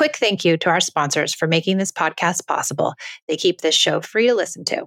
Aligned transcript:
quick 0.00 0.16
thank 0.16 0.46
you 0.46 0.56
to 0.56 0.70
our 0.70 0.80
sponsors 0.80 1.34
for 1.34 1.46
making 1.46 1.76
this 1.76 1.92
podcast 1.92 2.46
possible. 2.46 2.94
They 3.28 3.36
keep 3.36 3.60
this 3.60 3.74
show 3.74 4.00
free 4.00 4.28
to 4.28 4.34
listen 4.34 4.64
to. 4.64 4.86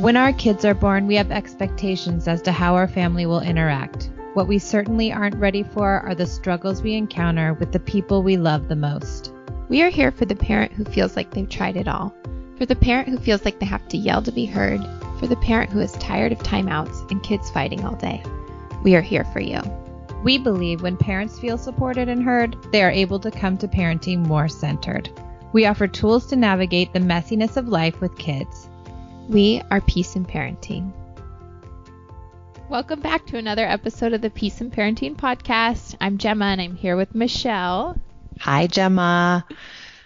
When 0.00 0.16
our 0.16 0.32
kids 0.32 0.64
are 0.64 0.74
born, 0.74 1.06
we 1.06 1.14
have 1.14 1.30
expectations 1.30 2.26
as 2.26 2.42
to 2.42 2.50
how 2.50 2.74
our 2.74 2.88
family 2.88 3.24
will 3.24 3.38
interact. 3.38 4.10
What 4.34 4.48
we 4.48 4.58
certainly 4.58 5.12
aren't 5.12 5.36
ready 5.36 5.62
for 5.62 6.00
are 6.00 6.16
the 6.16 6.26
struggles 6.26 6.82
we 6.82 6.94
encounter 6.94 7.54
with 7.54 7.70
the 7.70 7.78
people 7.78 8.24
we 8.24 8.36
love 8.36 8.66
the 8.66 8.74
most. 8.74 9.32
We 9.68 9.80
are 9.82 9.88
here 9.88 10.10
for 10.10 10.24
the 10.24 10.34
parent 10.34 10.72
who 10.72 10.84
feels 10.86 11.14
like 11.14 11.34
they've 11.34 11.48
tried 11.48 11.76
it 11.76 11.86
all, 11.86 12.12
for 12.58 12.66
the 12.66 12.74
parent 12.74 13.10
who 13.10 13.18
feels 13.18 13.44
like 13.44 13.60
they 13.60 13.66
have 13.66 13.86
to 13.90 13.96
yell 13.96 14.22
to 14.22 14.32
be 14.32 14.44
heard, 14.44 14.80
for 15.20 15.28
the 15.28 15.36
parent 15.36 15.70
who 15.70 15.78
is 15.78 15.92
tired 15.92 16.32
of 16.32 16.38
timeouts 16.40 17.08
and 17.12 17.22
kids 17.22 17.48
fighting 17.48 17.84
all 17.84 17.94
day. 17.94 18.20
We 18.82 18.96
are 18.96 19.00
here 19.00 19.24
for 19.26 19.38
you. 19.38 19.62
We 20.26 20.38
believe 20.38 20.82
when 20.82 20.96
parents 20.96 21.38
feel 21.38 21.56
supported 21.56 22.08
and 22.08 22.20
heard, 22.20 22.56
they 22.72 22.82
are 22.82 22.90
able 22.90 23.20
to 23.20 23.30
come 23.30 23.56
to 23.58 23.68
parenting 23.68 24.26
more 24.26 24.48
centered. 24.48 25.08
We 25.52 25.66
offer 25.66 25.86
tools 25.86 26.26
to 26.26 26.34
navigate 26.34 26.92
the 26.92 26.98
messiness 26.98 27.56
of 27.56 27.68
life 27.68 28.00
with 28.00 28.18
kids. 28.18 28.68
We 29.28 29.62
are 29.70 29.80
Peace 29.80 30.16
in 30.16 30.24
Parenting. 30.24 30.92
Welcome 32.68 33.02
back 33.02 33.24
to 33.26 33.38
another 33.38 33.68
episode 33.68 34.14
of 34.14 34.20
the 34.20 34.30
Peace 34.30 34.60
in 34.60 34.72
Parenting 34.72 35.14
podcast. 35.14 35.94
I'm 36.00 36.18
Gemma 36.18 36.46
and 36.46 36.60
I'm 36.60 36.74
here 36.74 36.96
with 36.96 37.14
Michelle. 37.14 37.96
Hi, 38.40 38.66
Gemma. 38.66 39.46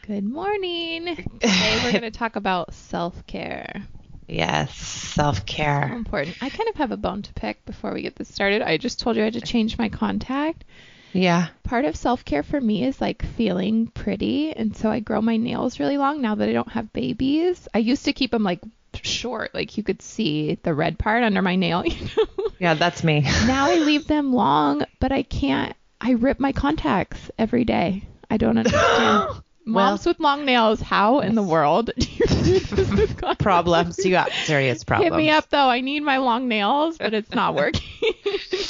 Good 0.07 0.25
morning. 0.25 1.17
Today 1.41 1.81
we're 1.83 1.93
going 1.93 2.03
to 2.03 2.11
talk 2.11 2.37
about 2.37 2.75
self 2.75 3.27
care. 3.27 3.85
Yes, 4.31 4.77
self 4.77 5.45
care. 5.45 5.89
So 5.91 5.97
important. 5.97 6.37
I 6.41 6.51
kind 6.51 6.69
of 6.69 6.77
have 6.77 6.93
a 6.93 6.97
bone 6.97 7.23
to 7.23 7.33
pick 7.35 7.65
before 7.65 7.93
we 7.93 8.03
get 8.03 8.17
this 8.17 8.33
started. 8.33 8.63
I 8.63 8.77
just 8.77 9.01
told 9.01 9.17
you 9.17 9.23
I 9.23 9.27
had 9.27 9.35
to 9.35 9.41
change 9.41 9.77
my 9.77 9.89
contact. 9.89 10.65
Yeah. 11.13 11.49
Part 11.65 11.85
of 11.85 11.97
self 11.97 12.25
care 12.25 12.43
for 12.43 12.61
me 12.61 12.85
is 12.85 13.01
like 13.01 13.25
feeling 13.37 13.89
pretty. 13.89 14.53
And 14.53 14.77
so 14.77 14.91
I 14.91 15.01
grow 15.01 15.21
my 15.21 15.37
nails 15.37 15.81
really 15.81 15.99
long 15.99 16.21
now 16.21 16.37
that 16.37 16.49
I 16.49 16.53
don't 16.53 16.71
have 16.71 16.93
babies. 16.93 17.69
I 17.75 17.79
used 17.79 18.05
to 18.05 18.13
keep 18.13 18.31
them 18.31 18.45
like 18.45 18.61
short, 19.03 19.55
like 19.55 19.77
you 19.77 19.83
could 19.83 20.03
see 20.03 20.59
the 20.63 20.75
red 20.75 20.99
part 20.99 21.23
under 21.23 21.43
my 21.43 21.57
nail. 21.57 21.85
You 21.91 22.07
know? 22.17 22.47
Yeah, 22.59 22.75
that's 22.75 23.03
me. 23.03 23.21
now 23.47 23.71
I 23.71 23.77
leave 23.77 24.07
them 24.07 24.33
long, 24.33 24.85
but 25.01 25.13
I 25.13 25.23
can't. 25.23 25.75
I 26.01 26.13
rip 26.13 26.39
my 26.39 26.53
contacts 26.53 27.31
every 27.39 27.65
day. 27.65 28.05
I 28.31 28.37
don't 28.37 28.59
understand. 28.65 29.43
Moms 29.65 30.07
with 30.07 30.19
long 30.21 30.45
nails, 30.45 30.81
how 30.81 31.21
in 31.21 31.35
the 31.35 31.43
world 31.43 31.91
do 31.97 32.07
you 32.11 33.07
problems? 33.39 34.05
You 34.05 34.11
got 34.11 34.33
serious 34.33 34.85
problems. 34.85 35.13
Hit 35.13 35.17
me 35.17 35.31
up 35.31 35.49
though. 35.51 35.69
I 35.69 35.81
need 35.81 36.01
my 36.01 36.19
long 36.19 36.49
nails, 36.49 36.99
but 36.99 37.15
it's 37.15 37.31
not 37.35 37.55
working. 37.55 38.15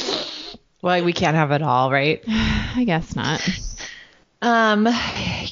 well, 0.82 1.02
we 1.04 1.12
can't 1.12 1.36
have 1.36 1.52
it 1.52 1.62
all, 1.62 1.90
right? 1.90 2.22
I 2.28 2.84
guess 2.84 3.14
not. 3.14 3.40
Um, 4.42 4.88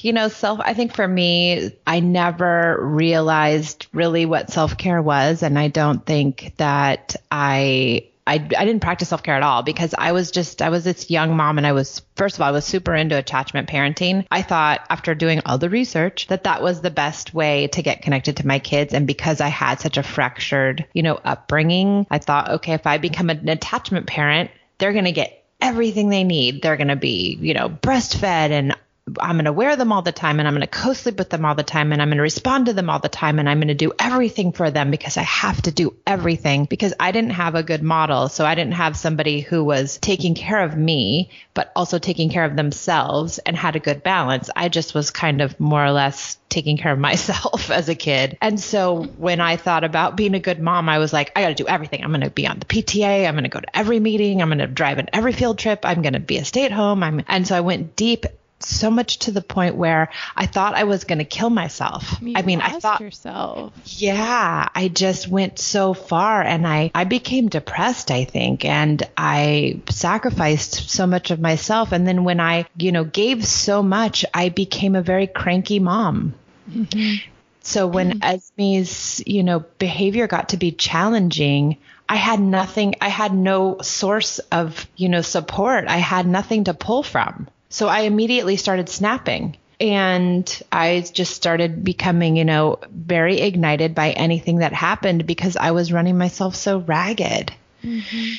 you 0.01 0.13
know, 0.13 0.29
self, 0.29 0.59
I 0.61 0.73
think 0.73 0.95
for 0.95 1.07
me, 1.07 1.71
I 1.85 1.99
never 1.99 2.79
realized 2.81 3.87
really 3.93 4.25
what 4.25 4.49
self 4.49 4.77
care 4.77 5.01
was. 5.01 5.43
And 5.43 5.59
I 5.59 5.67
don't 5.67 6.03
think 6.05 6.53
that 6.57 7.15
I, 7.31 8.09
I, 8.29 8.33
I 8.35 8.65
didn't 8.65 8.81
practice 8.81 9.09
self 9.09 9.23
care 9.23 9.35
at 9.35 9.41
all 9.41 9.63
because 9.63 9.95
I 9.97 10.11
was 10.11 10.29
just, 10.29 10.61
I 10.61 10.69
was 10.69 10.83
this 10.83 11.09
young 11.09 11.35
mom 11.35 11.57
and 11.57 11.65
I 11.65 11.71
was, 11.71 12.03
first 12.15 12.35
of 12.35 12.41
all, 12.41 12.47
I 12.47 12.51
was 12.51 12.63
super 12.63 12.93
into 12.93 13.17
attachment 13.17 13.67
parenting. 13.67 14.27
I 14.29 14.43
thought 14.43 14.85
after 14.87 15.15
doing 15.15 15.41
all 15.47 15.57
the 15.57 15.69
research 15.69 16.27
that 16.27 16.43
that 16.43 16.61
was 16.61 16.81
the 16.81 16.91
best 16.91 17.33
way 17.33 17.67
to 17.69 17.81
get 17.81 18.03
connected 18.03 18.37
to 18.37 18.47
my 18.47 18.59
kids. 18.59 18.93
And 18.93 19.07
because 19.07 19.41
I 19.41 19.47
had 19.47 19.79
such 19.79 19.97
a 19.97 20.03
fractured, 20.03 20.85
you 20.93 21.01
know, 21.01 21.15
upbringing, 21.15 22.05
I 22.11 22.19
thought, 22.19 22.51
okay, 22.51 22.73
if 22.73 22.85
I 22.85 22.99
become 22.99 23.31
an 23.31 23.49
attachment 23.49 24.05
parent, 24.05 24.51
they're 24.77 24.93
going 24.93 25.05
to 25.05 25.11
get 25.11 25.43
everything 25.59 26.09
they 26.09 26.23
need. 26.23 26.61
They're 26.61 26.77
going 26.77 26.89
to 26.89 26.95
be, 26.95 27.35
you 27.41 27.55
know, 27.55 27.67
breastfed 27.67 28.51
and 28.51 28.75
I'm 29.19 29.35
going 29.35 29.45
to 29.45 29.53
wear 29.53 29.75
them 29.75 29.91
all 29.91 30.01
the 30.01 30.11
time 30.11 30.39
and 30.39 30.47
I'm 30.47 30.53
going 30.53 30.61
to 30.61 30.67
co-sleep 30.67 31.17
with 31.17 31.29
them 31.29 31.45
all 31.45 31.55
the 31.55 31.63
time 31.63 31.91
and 31.91 32.01
I'm 32.01 32.09
going 32.09 32.17
to 32.17 32.23
respond 32.23 32.67
to 32.67 32.73
them 32.73 32.89
all 32.89 32.99
the 32.99 33.09
time 33.09 33.39
and 33.39 33.49
I'm 33.49 33.59
going 33.59 33.69
to 33.69 33.73
do 33.73 33.93
everything 33.99 34.51
for 34.51 34.71
them 34.71 34.91
because 34.91 35.17
I 35.17 35.23
have 35.23 35.61
to 35.63 35.71
do 35.71 35.95
everything 36.05 36.65
because 36.65 36.93
I 36.99 37.11
didn't 37.11 37.31
have 37.31 37.55
a 37.55 37.63
good 37.63 37.83
model. 37.83 38.29
So 38.29 38.45
I 38.45 38.55
didn't 38.55 38.73
have 38.73 38.97
somebody 38.97 39.39
who 39.39 39.63
was 39.63 39.97
taking 39.97 40.35
care 40.35 40.63
of 40.63 40.77
me, 40.77 41.29
but 41.53 41.71
also 41.75 41.99
taking 41.99 42.29
care 42.29 42.45
of 42.45 42.55
themselves 42.55 43.37
and 43.39 43.55
had 43.55 43.75
a 43.75 43.79
good 43.79 44.03
balance. 44.03 44.49
I 44.55 44.69
just 44.69 44.93
was 44.93 45.11
kind 45.11 45.41
of 45.41 45.59
more 45.59 45.83
or 45.83 45.91
less 45.91 46.37
taking 46.49 46.77
care 46.77 46.91
of 46.91 46.99
myself 47.09 47.69
as 47.71 47.89
a 47.89 47.95
kid. 47.95 48.37
And 48.41 48.59
so 48.59 49.03
when 49.03 49.39
I 49.39 49.55
thought 49.55 49.83
about 49.83 50.17
being 50.17 50.35
a 50.35 50.39
good 50.39 50.59
mom, 50.59 50.89
I 50.89 50.99
was 50.99 51.13
like, 51.13 51.31
I 51.35 51.41
got 51.41 51.49
to 51.49 51.55
do 51.55 51.67
everything. 51.67 52.03
I'm 52.03 52.11
going 52.11 52.21
to 52.21 52.29
be 52.29 52.47
on 52.47 52.59
the 52.59 52.65
PTA. 52.65 53.27
I'm 53.27 53.35
going 53.35 53.43
to 53.43 53.49
go 53.49 53.59
to 53.59 53.77
every 53.77 53.99
meeting. 53.99 54.41
I'm 54.41 54.49
going 54.49 54.59
to 54.59 54.67
drive 54.67 54.99
in 54.99 55.09
every 55.13 55.33
field 55.33 55.59
trip. 55.59 55.81
I'm 55.83 56.01
going 56.01 56.13
to 56.13 56.19
be 56.19 56.37
a 56.37 56.45
stay 56.45 56.65
at 56.65 56.71
home. 56.71 57.03
I'm, 57.03 57.23
and 57.27 57.47
so 57.47 57.55
I 57.55 57.61
went 57.61 57.95
deep 57.95 58.25
so 58.59 58.91
much 58.91 59.19
to 59.19 59.31
the 59.31 59.41
point 59.41 59.75
where 59.75 60.09
I 60.35 60.45
thought 60.45 60.75
I 60.75 60.83
was 60.83 61.03
going 61.03 61.19
to 61.19 61.25
kill 61.25 61.49
myself. 61.49 62.17
You 62.21 62.33
I 62.35 62.41
mean, 62.41 62.61
I 62.61 62.79
thought 62.79 63.01
yourself. 63.01 63.73
Yeah, 63.85 64.67
I 64.73 64.87
just 64.87 65.27
went 65.27 65.59
so 65.59 65.93
far 65.93 66.41
and 66.41 66.67
I 66.67 66.91
I 66.93 67.03
became 67.03 67.49
depressed, 67.49 68.11
I 68.11 68.25
think, 68.25 68.65
and 68.65 69.01
I 69.17 69.81
sacrificed 69.89 70.89
so 70.89 71.07
much 71.07 71.31
of 71.31 71.39
myself 71.39 71.91
and 71.91 72.07
then 72.07 72.23
when 72.23 72.39
I, 72.39 72.65
you 72.77 72.91
know, 72.91 73.03
gave 73.03 73.45
so 73.45 73.81
much, 73.81 74.25
I 74.33 74.49
became 74.49 74.95
a 74.95 75.01
very 75.01 75.27
cranky 75.27 75.79
mom. 75.79 76.33
Mm-hmm. 76.69 77.27
So 77.61 77.87
when 77.87 78.19
mm-hmm. 78.19 78.35
Esme's, 78.35 79.21
you 79.27 79.43
know, 79.43 79.59
behavior 79.77 80.27
got 80.27 80.49
to 80.49 80.57
be 80.57 80.71
challenging, 80.71 81.77
I 82.07 82.15
had 82.15 82.39
nothing, 82.39 82.95
I 83.01 83.09
had 83.09 83.33
no 83.33 83.77
source 83.81 84.39
of, 84.39 84.87
you 84.95 85.09
know, 85.09 85.21
support. 85.21 85.87
I 85.87 85.97
had 85.97 86.25
nothing 86.25 86.63
to 86.63 86.73
pull 86.73 87.03
from. 87.03 87.47
So 87.69 87.87
I 87.87 88.01
immediately 88.01 88.57
started 88.57 88.89
snapping 88.89 89.57
and 89.79 90.61
I 90.71 91.05
just 91.13 91.35
started 91.35 91.83
becoming, 91.83 92.35
you 92.35 92.45
know, 92.45 92.79
very 92.89 93.39
ignited 93.39 93.95
by 93.95 94.11
anything 94.11 94.57
that 94.57 94.73
happened 94.73 95.25
because 95.25 95.55
I 95.55 95.71
was 95.71 95.93
running 95.93 96.17
myself 96.17 96.55
so 96.55 96.79
ragged. 96.79 97.53
Mm-hmm. 97.83 98.33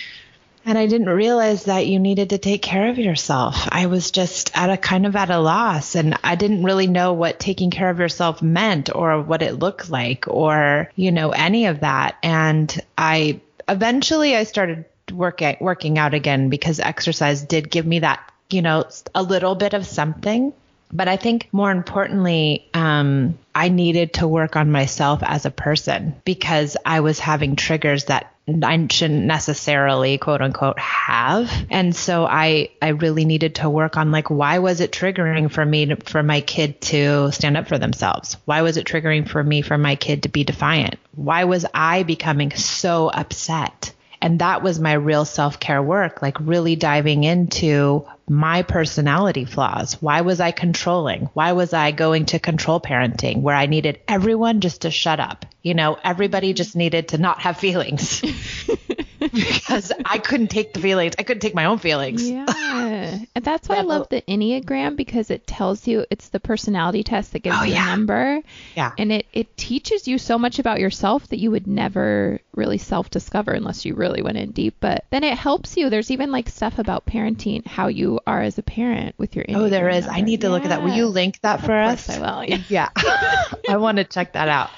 And 0.67 0.77
I 0.77 0.87
didn't 0.87 1.09
realize 1.09 1.65
that 1.65 1.87
you 1.87 1.99
needed 1.99 2.31
to 2.31 2.39
take 2.39 2.61
care 2.61 2.91
of 2.91 2.99
yourself. 2.99 3.67
I 3.71 3.87
was 3.87 4.11
just 4.11 4.51
at 4.55 4.69
a 4.69 4.77
kind 4.77 5.07
of 5.07 5.17
at 5.17 5.31
a 5.31 5.39
loss 5.39 5.95
and 5.95 6.19
I 6.23 6.35
didn't 6.35 6.65
really 6.65 6.87
know 6.87 7.15
what 7.15 7.41
taking 7.41 7.71
care 7.71 7.89
of 7.89 7.99
yourself 7.99 8.43
meant 8.43 8.95
or 8.95 9.23
what 9.23 9.41
it 9.41 9.59
looked 9.59 9.89
like 9.89 10.27
or, 10.29 10.91
you 10.97 11.13
know, 11.13 11.31
any 11.31 11.67
of 11.67 11.81
that. 11.81 12.19
And 12.23 12.79
I 12.99 13.41
eventually 13.69 14.37
I 14.37 14.45
started 14.45 14.85
working 15.11 15.57
working 15.61 15.99
out 15.99 16.13
again 16.13 16.51
because 16.51 16.79
exercise 16.79 17.43
did 17.43 17.71
give 17.71 17.87
me 17.87 18.01
that 18.01 18.31
you 18.53 18.63
know, 18.63 18.85
a 19.15 19.23
little 19.23 19.55
bit 19.55 19.75
of 19.75 19.87
something. 19.87 20.53
But 20.93 21.07
I 21.07 21.17
think 21.17 21.49
more 21.53 21.71
importantly, 21.71 22.69
um, 22.75 23.39
I 23.55 23.69
needed 23.69 24.15
to 24.15 24.27
work 24.27 24.57
on 24.57 24.73
myself 24.73 25.23
as 25.23 25.47
a 25.47 25.51
person 25.51 26.17
because 26.25 26.77
I 26.85 27.01
was 27.01 27.21
having 27.21 27.55
triggers 27.55 28.07
that 28.07 28.35
I 28.65 28.87
shouldn't 28.91 29.25
necessarily 29.25 30.19
quote 30.19 30.43
unquote 30.43 30.79
have. 30.79 31.51
And 31.71 31.95
so 31.95 32.25
I, 32.25 32.71
I 32.83 32.89
really 32.89 33.25
needed 33.25 33.57
to 33.57 33.71
work 33.71 33.97
on 33.97 34.11
like, 34.11 34.31
why 34.31 34.59
was 34.59 34.81
it 34.81 34.91
triggering 34.91 35.51
for 35.51 35.65
me 35.65 35.87
to, 35.87 35.97
for 35.97 36.23
my 36.23 36.41
kid 36.41 36.81
to 36.83 37.31
stand 37.31 37.57
up 37.57 37.69
for 37.69 37.79
themselves? 37.79 38.37
Why 38.45 38.63
was 38.63 38.77
it 38.77 38.87
triggering 38.87 39.29
for 39.29 39.43
me 39.43 39.63
for 39.63 39.79
my 39.79 39.95
kid 39.95 40.25
to 40.25 40.29
be 40.29 40.43
defiant? 40.43 40.97
Why 41.15 41.45
was 41.45 41.67
I 41.73 42.03
becoming 42.03 42.51
so 42.53 43.09
upset? 43.09 43.93
And 44.23 44.41
that 44.41 44.63
was 44.63 44.79
my 44.79 44.93
real 44.93 45.25
self 45.25 45.59
care 45.59 45.83
work, 45.83 46.21
like 46.21 46.39
really 46.41 46.77
diving 46.77 47.25
into 47.25 48.07
my 48.29 48.63
personality 48.63 49.45
flaws. 49.45 49.95
Why 50.01 50.21
was 50.21 50.41
I 50.41 50.51
controlling? 50.51 51.31
Why 51.33 51.53
was 51.53 51.73
I 51.73 51.91
going 51.91 52.27
to 52.27 52.39
control 52.39 52.81
parenting 52.81 53.41
where 53.41 53.57
I 53.57 53.67
needed 53.67 54.01
everyone 54.07 54.61
just 54.61 54.83
to 54.83 54.91
shut 54.91 55.21
up? 55.21 55.47
You 55.63 55.75
know, 55.75 55.97
everybody 56.03 56.53
just 56.53 56.77
needed 56.77 57.09
to 57.09 57.19
not 57.19 57.41
have 57.43 57.57
feelings. 57.57 58.23
because 59.33 59.93
I 60.05 60.19
couldn't 60.19 60.49
take 60.49 60.73
the 60.73 60.81
feelings. 60.81 61.15
I 61.19 61.23
couldn't 61.23 61.41
take 61.41 61.55
my 61.55 61.67
own 61.67 61.79
feelings. 61.79 62.29
Yeah. 62.29 62.47
And 63.35 63.45
that's 63.45 63.69
why 63.69 63.77
I 63.77 63.83
love 63.83 64.09
the 64.09 64.23
Enneagram 64.23 64.97
because 64.97 65.31
it 65.31 65.47
tells 65.47 65.87
you 65.87 66.05
it's 66.11 66.29
the 66.29 66.41
personality 66.41 67.03
test 67.03 67.33
that 67.33 67.41
gives 67.41 67.57
oh, 67.59 67.65
you 67.65 67.75
yeah. 67.75 67.87
a 67.87 67.97
number. 67.97 68.41
Yeah. 68.75 68.93
And 68.97 69.13
it, 69.13 69.27
it 69.33 69.57
teaches 69.57 70.09
you 70.09 70.19
so 70.19 70.39
much 70.39 70.59
about 70.59 70.81
yourself 70.81 71.29
that 71.29 71.39
you 71.39 71.51
would 71.51 71.67
never 71.67 72.41
really 72.55 72.79
self 72.79 73.11
discover 73.11 73.53
unless 73.53 73.85
you 73.85 73.95
really 73.95 74.23
went 74.23 74.39
in 74.39 74.53
deep. 74.53 74.77
But 74.81 75.05
then 75.11 75.25
it 75.25 75.37
helps 75.37 75.77
you. 75.77 75.91
There's 75.91 76.11
even 76.11 76.31
like 76.31 76.49
stuff 76.49 76.79
about 76.79 77.07
parenting, 77.07 77.67
how 77.67 77.89
you 77.89 78.21
are 78.27 78.41
as 78.41 78.59
a 78.59 78.63
parent 78.63 79.15
with 79.19 79.37
your 79.37 79.45
Enneagram 79.45 79.57
Oh, 79.57 79.69
there 79.69 79.89
is. 79.89 80.07
Number. 80.07 80.19
I 80.19 80.21
need 80.23 80.41
to 80.41 80.47
yeah. 80.47 80.53
look 80.53 80.63
at 80.65 80.69
that. 80.69 80.83
Will 80.83 80.95
you 80.95 81.07
link 81.07 81.41
that 81.43 81.61
for 81.61 81.79
of 81.79 81.91
us? 81.91 82.09
I 82.09 82.19
will. 82.19 82.45
Yeah. 82.69 82.89
Yeah. 83.03 83.45
I 83.69 83.77
want 83.77 83.99
to 83.99 84.05
check 84.05 84.33
that 84.35 84.49
out. 84.49 84.71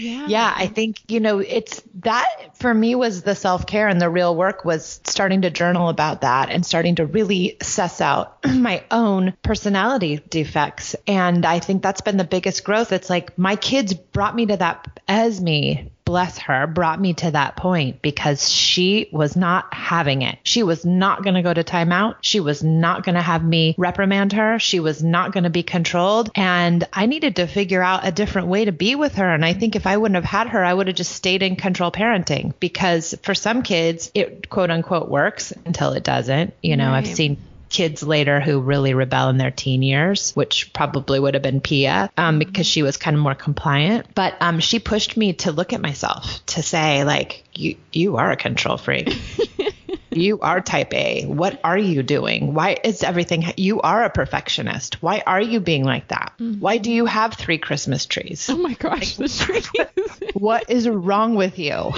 Yeah. 0.00 0.52
I 0.54 0.66
think, 0.66 0.98
you 1.08 1.20
know, 1.20 1.38
it's 1.38 1.82
that 2.00 2.26
for 2.54 2.72
me 2.72 2.94
was 2.94 3.22
the 3.22 3.34
self 3.34 3.66
care 3.66 3.88
and 3.88 4.00
the 4.00 4.10
real 4.10 4.34
work 4.34 4.64
was 4.64 5.00
starting 5.04 5.42
to 5.42 5.50
journal 5.50 5.88
about 5.88 6.22
that 6.22 6.50
and 6.50 6.64
starting 6.64 6.96
to 6.96 7.06
really 7.06 7.56
suss 7.62 8.00
out 8.00 8.44
my 8.46 8.82
own 8.90 9.34
personality 9.42 10.20
defects. 10.28 10.96
And 11.06 11.44
I 11.44 11.58
think 11.58 11.82
that's 11.82 12.00
been 12.00 12.16
the 12.16 12.24
biggest 12.24 12.64
growth. 12.64 12.92
It's 12.92 13.10
like 13.10 13.36
my 13.38 13.56
kids 13.56 13.94
brought 13.94 14.34
me 14.34 14.46
to 14.46 14.56
that 14.56 15.00
Esme 15.08 15.88
bless 16.10 16.38
her, 16.38 16.66
brought 16.66 17.00
me 17.00 17.14
to 17.14 17.30
that 17.30 17.54
point 17.54 18.02
because 18.02 18.50
she 18.50 19.08
was 19.12 19.36
not 19.36 19.72
having 19.72 20.22
it. 20.22 20.36
She 20.42 20.64
was 20.64 20.84
not 20.84 21.22
going 21.22 21.34
to 21.34 21.42
go 21.42 21.54
to 21.54 21.62
timeout. 21.62 22.16
She 22.20 22.40
was 22.40 22.64
not 22.64 23.04
going 23.04 23.14
to 23.14 23.22
have 23.22 23.44
me 23.44 23.76
reprimand 23.78 24.32
her. 24.32 24.58
She 24.58 24.80
was 24.80 25.04
not 25.04 25.30
going 25.30 25.44
to 25.44 25.50
be 25.50 25.62
controlled. 25.62 26.32
And 26.34 26.82
I 26.92 27.06
needed 27.06 27.36
to 27.36 27.46
figure 27.46 27.80
out 27.80 28.04
a 28.04 28.10
different 28.10 28.48
way 28.48 28.64
to 28.64 28.72
be 28.72 28.96
with 28.96 29.14
her. 29.14 29.32
And 29.32 29.44
I 29.44 29.52
think 29.52 29.76
if 29.76 29.86
I 29.86 29.98
wouldn't 29.98 30.16
have 30.16 30.24
had 30.24 30.48
her, 30.48 30.64
I 30.64 30.74
would 30.74 30.88
have 30.88 30.96
just 30.96 31.12
stayed 31.12 31.44
in 31.44 31.54
control 31.54 31.92
parenting 31.92 32.54
because 32.58 33.14
for 33.22 33.32
some 33.32 33.62
kids, 33.62 34.10
it 34.12 34.50
quote 34.50 34.72
unquote 34.72 35.08
works 35.08 35.52
until 35.64 35.92
it 35.92 36.02
doesn't. 36.02 36.54
You 36.60 36.76
know, 36.76 36.90
I've 36.90 37.06
seen 37.06 37.36
kids 37.70 38.02
later 38.02 38.40
who 38.40 38.60
really 38.60 38.92
rebel 38.92 39.28
in 39.28 39.38
their 39.38 39.50
teen 39.50 39.82
years, 39.82 40.32
which 40.32 40.72
probably 40.72 41.18
would 41.18 41.34
have 41.34 41.42
been 41.42 41.60
Pia 41.60 42.10
um, 42.16 42.38
because 42.38 42.66
she 42.66 42.82
was 42.82 42.96
kind 42.96 43.16
of 43.16 43.22
more 43.22 43.34
compliant. 43.34 44.14
But 44.14 44.34
um, 44.40 44.58
she 44.60 44.78
pushed 44.78 45.16
me 45.16 45.32
to 45.34 45.52
look 45.52 45.72
at 45.72 45.80
myself 45.80 46.44
to 46.46 46.62
say, 46.62 47.04
like, 47.04 47.44
you 47.54 47.76
you 47.92 48.16
are 48.16 48.30
a 48.30 48.36
control 48.36 48.76
freak. 48.76 49.16
you 50.10 50.40
are 50.40 50.60
type 50.60 50.92
A. 50.94 51.24
What 51.24 51.60
are 51.64 51.78
you 51.78 52.02
doing? 52.02 52.54
Why 52.54 52.76
is 52.82 53.02
everything? 53.02 53.44
You 53.56 53.80
are 53.80 54.04
a 54.04 54.10
perfectionist. 54.10 55.02
Why 55.02 55.22
are 55.26 55.40
you 55.40 55.60
being 55.60 55.84
like 55.84 56.08
that? 56.08 56.32
Mm-hmm. 56.38 56.60
Why 56.60 56.78
do 56.78 56.90
you 56.92 57.06
have 57.06 57.34
three 57.34 57.58
Christmas 57.58 58.06
trees? 58.06 58.48
Oh 58.50 58.56
my 58.56 58.74
gosh, 58.74 59.16
the 59.16 59.28
trees. 59.28 59.70
what 60.34 60.70
is 60.70 60.88
wrong 60.88 61.34
with 61.34 61.58
you? 61.58 61.92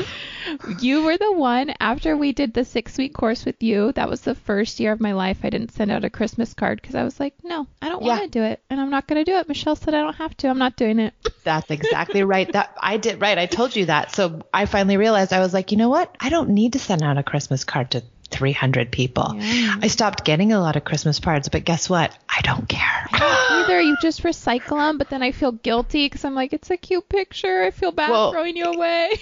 you 0.80 1.04
were 1.04 1.16
the 1.16 1.32
one 1.32 1.74
after 1.80 2.16
we 2.16 2.32
did 2.32 2.54
the 2.54 2.64
six 2.64 2.98
week 2.98 3.14
course 3.14 3.44
with 3.44 3.62
you. 3.62 3.92
That 3.92 4.08
was 4.08 4.22
the 4.22 4.34
first 4.34 4.80
year 4.80 4.92
of 4.92 5.00
my 5.00 5.12
life 5.12 5.40
I 5.42 5.50
didn't 5.50 5.72
send 5.72 5.90
out 5.90 6.04
a 6.04 6.10
Christmas 6.10 6.54
card 6.54 6.80
because 6.80 6.94
I 6.94 7.04
was 7.04 7.18
like, 7.18 7.34
no, 7.42 7.66
I 7.80 7.88
don't 7.88 8.02
want 8.02 8.22
to 8.22 8.28
do 8.28 8.42
it, 8.42 8.62
and 8.70 8.80
I'm 8.80 8.90
not 8.90 9.06
going 9.06 9.24
to 9.24 9.30
do 9.30 9.36
it. 9.36 9.48
Michelle 9.48 9.76
said 9.76 9.94
I 9.94 10.00
don't 10.00 10.16
have 10.16 10.36
to. 10.38 10.48
I'm 10.48 10.58
not 10.58 10.76
doing 10.76 10.98
it. 10.98 11.14
That's 11.44 11.70
exactly 11.70 12.22
right. 12.22 12.50
That 12.52 12.76
I 12.80 12.96
did 12.96 13.20
right. 13.20 13.38
I 13.38 13.46
told 13.46 13.74
you 13.74 13.86
that. 13.86 14.14
So 14.14 14.42
I 14.52 14.66
finally 14.66 14.96
realized 14.96 15.32
I 15.32 15.40
was 15.40 15.54
like, 15.54 15.72
you 15.72 15.78
know 15.78 15.88
what? 15.88 16.14
I 16.20 16.28
don't 16.28 16.50
need 16.50 16.74
to 16.74 16.78
send 16.78 17.02
out 17.02 17.18
a 17.18 17.22
Christmas 17.22 17.64
card 17.64 17.92
to 17.92 18.01
300 18.32 18.90
people. 18.90 19.34
Yeah. 19.36 19.76
I 19.80 19.88
stopped 19.88 20.24
getting 20.24 20.52
a 20.52 20.60
lot 20.60 20.76
of 20.76 20.84
Christmas 20.84 21.20
cards, 21.20 21.48
but 21.48 21.64
guess 21.64 21.88
what? 21.88 22.16
I 22.28 22.40
don't 22.42 22.68
care. 22.68 23.08
Either 23.12 23.80
you 23.80 23.96
just 24.00 24.22
recycle 24.22 24.78
them, 24.78 24.98
but 24.98 25.10
then 25.10 25.22
I 25.22 25.32
feel 25.32 25.52
guilty 25.52 26.06
because 26.06 26.24
I'm 26.24 26.34
like, 26.34 26.52
it's 26.52 26.70
a 26.70 26.76
cute 26.76 27.08
picture. 27.08 27.62
I 27.62 27.70
feel 27.70 27.92
bad 27.92 28.10
Well- 28.10 28.32
throwing 28.32 28.56
you 28.56 28.66
away. 28.66 29.12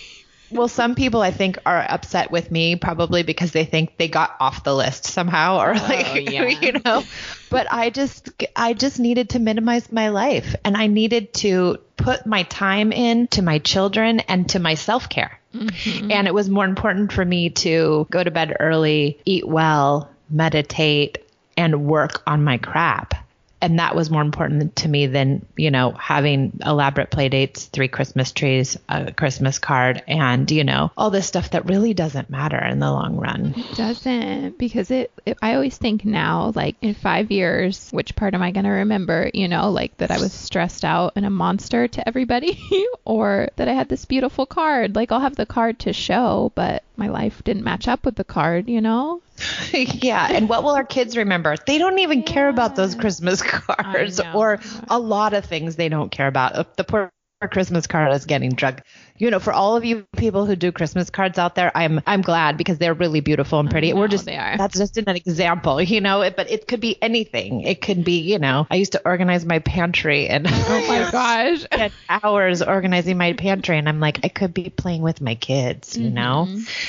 Well, 0.52 0.68
some 0.68 0.96
people 0.96 1.22
I 1.22 1.30
think 1.30 1.58
are 1.64 1.86
upset 1.88 2.30
with 2.30 2.50
me 2.50 2.74
probably 2.74 3.22
because 3.22 3.52
they 3.52 3.64
think 3.64 3.96
they 3.96 4.08
got 4.08 4.34
off 4.40 4.64
the 4.64 4.74
list 4.74 5.04
somehow 5.04 5.60
or 5.60 5.70
oh, 5.70 5.74
like 5.74 6.28
yeah. 6.30 6.46
you 6.46 6.72
know. 6.84 7.04
But 7.50 7.68
I 7.72 7.90
just 7.90 8.30
I 8.56 8.72
just 8.72 8.98
needed 8.98 9.30
to 9.30 9.38
minimize 9.38 9.92
my 9.92 10.08
life 10.08 10.56
and 10.64 10.76
I 10.76 10.88
needed 10.88 11.32
to 11.34 11.78
put 11.96 12.26
my 12.26 12.42
time 12.44 12.90
in 12.90 13.28
to 13.28 13.42
my 13.42 13.58
children 13.58 14.20
and 14.20 14.48
to 14.50 14.58
my 14.58 14.74
self-care. 14.74 15.39
Mm-hmm. 15.54 16.10
And 16.10 16.26
it 16.26 16.34
was 16.34 16.48
more 16.48 16.64
important 16.64 17.12
for 17.12 17.24
me 17.24 17.50
to 17.50 18.06
go 18.10 18.22
to 18.22 18.30
bed 18.30 18.56
early, 18.60 19.18
eat 19.24 19.46
well, 19.46 20.10
meditate 20.28 21.18
and 21.56 21.86
work 21.86 22.22
on 22.26 22.44
my 22.44 22.58
crap. 22.58 23.14
And 23.60 23.78
that 23.78 23.94
was 23.94 24.10
more 24.10 24.22
important 24.22 24.76
to 24.76 24.88
me 24.88 25.06
than, 25.06 25.46
you 25.56 25.70
know, 25.70 25.92
having 25.92 26.58
elaborate 26.64 27.10
play 27.10 27.28
dates, 27.28 27.66
three 27.66 27.88
Christmas 27.88 28.32
trees, 28.32 28.76
a 28.88 29.12
Christmas 29.12 29.58
card, 29.58 30.02
and, 30.08 30.50
you 30.50 30.64
know, 30.64 30.90
all 30.96 31.10
this 31.10 31.26
stuff 31.26 31.50
that 31.50 31.66
really 31.66 31.94
doesn't 31.94 32.30
matter 32.30 32.58
in 32.58 32.78
the 32.78 32.90
long 32.90 33.16
run. 33.16 33.54
It 33.56 33.76
doesn't 33.76 34.58
because 34.58 34.90
it, 34.90 35.12
it 35.26 35.38
I 35.42 35.54
always 35.54 35.76
think 35.76 36.04
now 36.04 36.52
like 36.54 36.76
in 36.80 36.94
5 36.94 37.30
years 37.30 37.90
which 37.90 38.16
part 38.16 38.34
am 38.34 38.42
I 38.42 38.50
going 38.50 38.64
to 38.64 38.70
remember? 38.70 39.30
You 39.34 39.48
know 39.48 39.70
like 39.70 39.96
that 39.98 40.10
I 40.10 40.18
was 40.18 40.32
stressed 40.32 40.84
out 40.84 41.12
and 41.16 41.26
a 41.26 41.30
monster 41.30 41.88
to 41.88 42.08
everybody 42.08 42.58
or 43.04 43.48
that 43.56 43.68
I 43.68 43.72
had 43.72 43.88
this 43.88 44.04
beautiful 44.04 44.46
card. 44.46 44.94
Like 44.96 45.12
I'll 45.12 45.20
have 45.20 45.36
the 45.36 45.46
card 45.46 45.78
to 45.80 45.92
show 45.92 46.52
but 46.54 46.82
my 46.96 47.08
life 47.08 47.42
didn't 47.44 47.64
match 47.64 47.88
up 47.88 48.04
with 48.04 48.16
the 48.16 48.24
card 48.24 48.68
you 48.68 48.80
know 48.80 49.22
yeah. 49.72 50.28
And 50.30 50.48
what 50.48 50.62
will 50.62 50.70
our 50.70 50.84
kids 50.84 51.16
remember? 51.16 51.56
They 51.66 51.78
don't 51.78 51.98
even 51.98 52.22
care 52.22 52.48
about 52.48 52.76
those 52.76 52.94
Christmas 52.94 53.42
cards 53.42 54.20
or 54.34 54.60
a 54.88 54.98
lot 54.98 55.34
of 55.34 55.44
things 55.44 55.76
they 55.76 55.88
don't 55.88 56.10
care 56.10 56.28
about. 56.28 56.76
The 56.76 56.84
poor 56.84 57.10
Christmas 57.50 57.86
card 57.86 58.12
is 58.12 58.26
getting 58.26 58.52
drug. 58.52 58.82
You 59.20 59.30
know, 59.30 59.38
for 59.38 59.52
all 59.52 59.76
of 59.76 59.84
you 59.84 60.06
people 60.16 60.46
who 60.46 60.56
do 60.56 60.72
Christmas 60.72 61.10
cards 61.10 61.38
out 61.38 61.54
there, 61.54 61.70
I'm 61.76 62.00
I'm 62.06 62.22
glad 62.22 62.56
because 62.56 62.78
they're 62.78 62.94
really 62.94 63.20
beautiful 63.20 63.60
and 63.60 63.70
pretty. 63.70 63.92
know, 63.92 64.00
We're 64.00 64.08
just 64.08 64.24
they 64.24 64.38
are. 64.38 64.56
that's 64.56 64.78
just 64.78 64.96
an 64.96 65.08
example, 65.10 65.82
you 65.82 66.00
know. 66.00 66.22
It, 66.22 66.36
but 66.36 66.50
it 66.50 66.66
could 66.66 66.80
be 66.80 67.00
anything. 67.02 67.60
It 67.60 67.82
could 67.82 68.02
be, 68.02 68.20
you 68.20 68.38
know, 68.38 68.66
I 68.70 68.76
used 68.76 68.92
to 68.92 69.02
organize 69.04 69.44
my 69.44 69.58
pantry 69.58 70.26
and 70.26 70.46
oh 70.48 70.84
my 70.88 71.10
gosh 71.12 71.60
spent 71.60 71.92
hours 72.08 72.62
organizing 72.62 73.18
my 73.18 73.34
pantry 73.34 73.76
and 73.76 73.90
I'm 73.90 74.00
like 74.00 74.20
I 74.24 74.28
could 74.28 74.54
be 74.54 74.70
playing 74.70 75.02
with 75.02 75.20
my 75.20 75.34
kids, 75.34 75.98
you 75.98 76.06
mm-hmm. 76.06 76.14
know. 76.14 76.48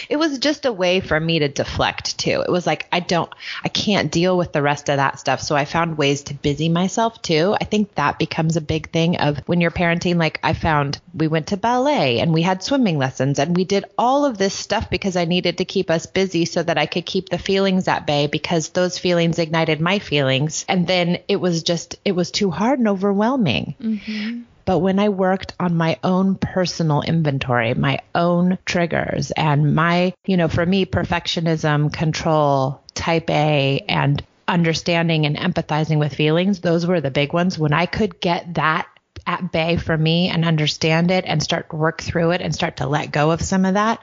It 0.10 0.16
was 0.16 0.40
just 0.40 0.66
a 0.66 0.72
way 0.72 1.02
for 1.02 1.20
me 1.20 1.40
to 1.40 1.50
deflect 1.50 2.18
too. 2.18 2.42
It 2.48 2.50
was 2.50 2.66
like 2.66 2.88
I 2.94 3.02
don't 3.02 3.30
I 3.62 3.68
can't 3.68 4.10
deal 4.10 4.38
with 4.38 4.54
the 4.54 4.62
rest 4.62 4.88
of 4.88 4.96
that 4.98 5.20
stuff, 5.20 5.42
so 5.42 5.58
I 5.58 5.66
found 5.66 5.98
ways 5.98 6.24
to 6.24 6.34
busy 6.34 6.70
myself 6.70 7.22
too. 7.22 7.58
I 7.60 7.66
think 7.66 7.96
that 7.96 8.20
becomes 8.20 8.56
a 8.56 8.62
big 8.62 8.90
thing 8.92 9.18
of 9.18 9.40
when 9.48 9.60
you're 9.60 9.70
parenting 9.70 10.16
like 10.16 10.40
I 10.44 10.54
found 10.54 11.02
we 11.14 11.28
went 11.28 11.48
to 11.48 11.58
ballet 11.58 12.21
and 12.22 12.34
we 12.34 12.42
had 12.42 12.64
swimming 12.64 12.98
lessons 12.98 13.40
and 13.40 13.56
we 13.56 13.66
did 13.66 13.86
all 13.98 14.26
of 14.26 14.38
this 14.38 14.54
stuff 14.54 14.90
because 14.90 15.18
I 15.18 15.26
needed 15.26 15.58
to 15.58 15.66
keep 15.66 15.90
us 15.90 16.06
busy 16.06 16.46
so 16.46 16.64
that 16.64 16.78
I 16.78 16.86
could 16.86 17.06
keep 17.06 17.30
the 17.30 17.38
feelings 17.38 17.88
at 17.88 18.08
bay 18.08 18.28
because 18.28 18.70
those 18.70 18.98
feelings 18.98 19.40
ignited 19.40 19.82
my 19.82 20.00
feelings 20.00 20.66
and 20.70 20.88
then 20.88 21.20
it 21.28 21.38
was 21.38 21.64
just 21.64 21.98
it 22.06 22.14
was 22.14 22.32
too 22.32 22.52
hard 22.52 22.80
and 22.80 22.88
overwhelming. 22.88 23.76
Mm-hmm. 23.82 24.42
But 24.64 24.80
when 24.80 25.00
I 25.00 25.10
worked 25.10 25.54
on 25.60 25.76
my 25.76 25.98
own 26.04 26.36
personal 26.36 27.02
inventory, 27.02 27.74
my 27.74 28.00
own 28.14 28.58
triggers, 28.66 29.32
and 29.32 29.76
my, 29.76 30.14
you 30.26 30.38
know, 30.38 30.48
for 30.48 30.66
me, 30.66 30.86
perfectionism, 30.86 31.92
control, 31.92 32.82
type 32.94 33.30
A, 33.30 33.84
and 33.90 34.24
understanding 34.48 35.26
and 35.26 35.38
empathizing 35.38 35.98
with 35.98 36.14
feelings, 36.14 36.60
those 36.60 36.86
were 36.86 37.02
the 37.02 37.12
big 37.12 37.34
ones. 37.34 37.58
When 37.58 37.74
I 37.74 37.86
could 37.86 38.20
get 38.20 38.56
that 38.56 38.88
at 39.28 39.52
bay 39.52 39.78
for 39.78 39.98
me 39.98 40.30
and 40.30 40.46
understand 40.46 41.12
it 41.12 41.26
and 41.28 41.42
start 41.42 41.70
to 41.70 41.76
work 41.76 42.02
through 42.02 42.32
it 42.32 42.42
and 42.42 42.54
start 42.54 42.78
to 42.78 42.88
let 42.88 43.12
go 43.12 43.32
of 43.32 43.42
some 43.42 43.66
of 43.66 43.76
that, 43.76 44.00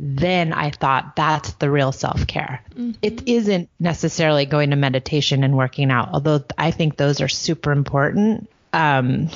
then 0.00 0.52
I 0.52 0.70
thought 0.70 1.14
that's 1.14 1.52
the 1.54 1.70
real 1.70 1.92
self 1.92 2.26
care. 2.26 2.62
It 3.02 3.28
isn't 3.28 3.68
necessarily 3.78 4.46
going 4.46 4.70
to 4.70 4.76
meditation 4.76 5.44
and 5.44 5.56
working 5.56 5.90
out, 5.90 6.10
although 6.12 6.42
I 6.58 6.70
think 6.70 6.96
those 6.96 7.20
are 7.20 7.28
super 7.28 7.70
important. 7.72 8.50
Um, 8.72 9.28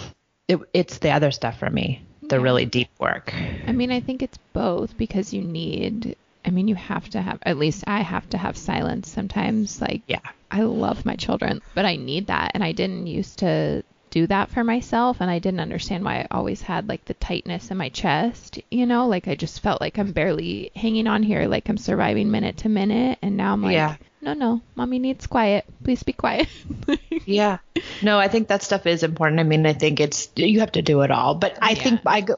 it, 0.48 0.58
it's 0.72 0.98
the 0.98 1.10
other 1.10 1.30
stuff 1.30 1.58
for 1.58 1.70
me, 1.70 2.02
the 2.22 2.40
really 2.40 2.64
deep 2.64 2.88
work. 2.98 3.32
I 3.34 3.72
mean, 3.72 3.90
I 3.92 4.00
think 4.00 4.22
it's 4.22 4.38
both 4.52 4.96
because 4.96 5.32
you 5.32 5.42
need. 5.42 6.16
I 6.44 6.50
mean, 6.50 6.68
you 6.68 6.76
have 6.76 7.08
to 7.10 7.20
have. 7.20 7.38
At 7.42 7.58
least 7.58 7.84
I 7.86 8.00
have 8.00 8.28
to 8.30 8.38
have 8.38 8.56
silence 8.56 9.10
sometimes. 9.10 9.80
Like, 9.80 10.02
Yeah. 10.06 10.20
I 10.50 10.62
love 10.62 11.04
my 11.04 11.16
children, 11.16 11.60
but 11.74 11.84
I 11.84 11.96
need 11.96 12.28
that, 12.28 12.52
and 12.54 12.62
I 12.62 12.70
didn't 12.72 13.08
used 13.08 13.40
to 13.40 13.82
do 14.16 14.26
that 14.28 14.48
for 14.50 14.64
myself, 14.64 15.18
and 15.20 15.30
I 15.30 15.40
didn't 15.40 15.60
understand 15.60 16.02
why 16.02 16.20
I 16.20 16.26
always 16.30 16.62
had 16.62 16.88
like 16.88 17.04
the 17.04 17.12
tightness 17.12 17.70
in 17.70 17.76
my 17.76 17.90
chest. 17.90 18.58
You 18.70 18.86
know, 18.86 19.08
like 19.08 19.28
I 19.28 19.34
just 19.34 19.60
felt 19.60 19.82
like 19.82 19.98
I'm 19.98 20.12
barely 20.12 20.70
hanging 20.74 21.06
on 21.06 21.22
here, 21.22 21.46
like 21.46 21.68
I'm 21.68 21.76
surviving 21.76 22.30
minute 22.30 22.56
to 22.58 22.70
minute, 22.70 23.18
and 23.20 23.36
now 23.36 23.52
I'm 23.52 23.62
like, 23.62 23.74
Yeah. 23.74 23.96
no, 24.22 24.32
no, 24.32 24.62
mommy 24.74 24.98
needs 25.00 25.26
quiet. 25.26 25.66
Please 25.84 26.02
be 26.02 26.14
quiet. 26.14 26.48
Yeah. 27.26 27.58
No, 28.02 28.20
I 28.20 28.28
think 28.28 28.48
that 28.48 28.62
stuff 28.62 28.86
is 28.86 29.02
important. 29.02 29.40
I 29.40 29.42
mean, 29.42 29.66
I 29.66 29.72
think 29.72 29.98
it's 29.98 30.28
you 30.36 30.60
have 30.60 30.72
to 30.72 30.82
do 30.82 31.00
it 31.02 31.10
all, 31.10 31.34
but 31.34 31.58
I 31.60 31.74
think 31.74 32.00
I 32.06 32.20
go 32.20 32.36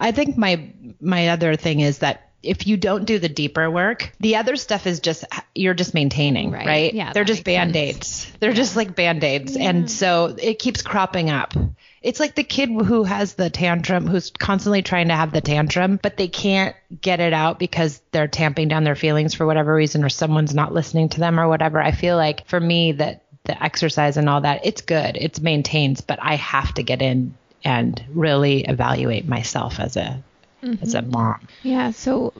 I 0.00 0.10
think 0.12 0.36
my 0.38 0.72
my 1.00 1.28
other 1.28 1.54
thing 1.56 1.80
is 1.80 1.98
that 1.98 2.31
if 2.42 2.66
you 2.66 2.76
don't 2.76 3.04
do 3.04 3.18
the 3.18 3.28
deeper 3.28 3.70
work, 3.70 4.12
the 4.20 4.36
other 4.36 4.56
stuff 4.56 4.86
is 4.86 5.00
just 5.00 5.24
you're 5.54 5.74
just 5.74 5.94
maintaining, 5.94 6.50
Right. 6.50 6.66
right? 6.66 6.94
Yeah, 6.94 7.12
They're 7.12 7.24
just 7.24 7.44
band-aids. 7.44 8.30
They're 8.40 8.52
just 8.52 8.76
like 8.76 8.94
band-aids. 8.96 9.56
And 9.56 9.90
so 9.90 10.34
it 10.40 10.58
keeps 10.58 10.82
cropping 10.82 11.30
up. 11.30 11.54
It's 12.02 12.18
like 12.18 12.34
the 12.34 12.42
kid 12.42 12.68
who 12.68 13.04
has 13.04 13.34
the 13.34 13.48
tantrum, 13.48 14.08
who's 14.08 14.30
constantly 14.30 14.82
trying 14.82 15.08
to 15.08 15.14
have 15.14 15.32
the 15.32 15.40
tantrum, 15.40 16.00
but 16.02 16.16
they 16.16 16.26
can't 16.26 16.74
get 17.00 17.20
it 17.20 17.32
out 17.32 17.60
because 17.60 18.02
they're 18.10 18.26
tamping 18.26 18.66
down 18.66 18.82
their 18.82 18.96
feelings 18.96 19.34
for 19.34 19.46
whatever 19.46 19.72
reason 19.72 20.02
or 20.02 20.08
someone's 20.08 20.52
not 20.54 20.74
listening 20.74 21.10
to 21.10 21.20
them 21.20 21.38
or 21.38 21.46
whatever. 21.46 21.80
I 21.80 21.92
feel 21.92 22.16
like 22.16 22.48
for 22.48 22.58
me 22.58 22.92
that 22.92 23.22
the 23.44 23.62
exercise 23.62 24.16
and 24.16 24.28
all 24.28 24.40
that, 24.40 24.66
it's 24.66 24.80
good. 24.82 25.16
It's 25.16 25.40
maintains, 25.40 26.00
but 26.00 26.18
I 26.20 26.34
have 26.36 26.74
to 26.74 26.82
get 26.82 27.02
in 27.02 27.34
and 27.64 28.02
really 28.12 28.64
evaluate 28.64 29.28
myself 29.28 29.78
as 29.78 29.96
a 29.96 30.20
as 30.62 30.94
a 30.94 31.02
mm-hmm. 31.02 31.10
mom. 31.10 31.48
Yeah, 31.62 31.90
so 31.90 32.32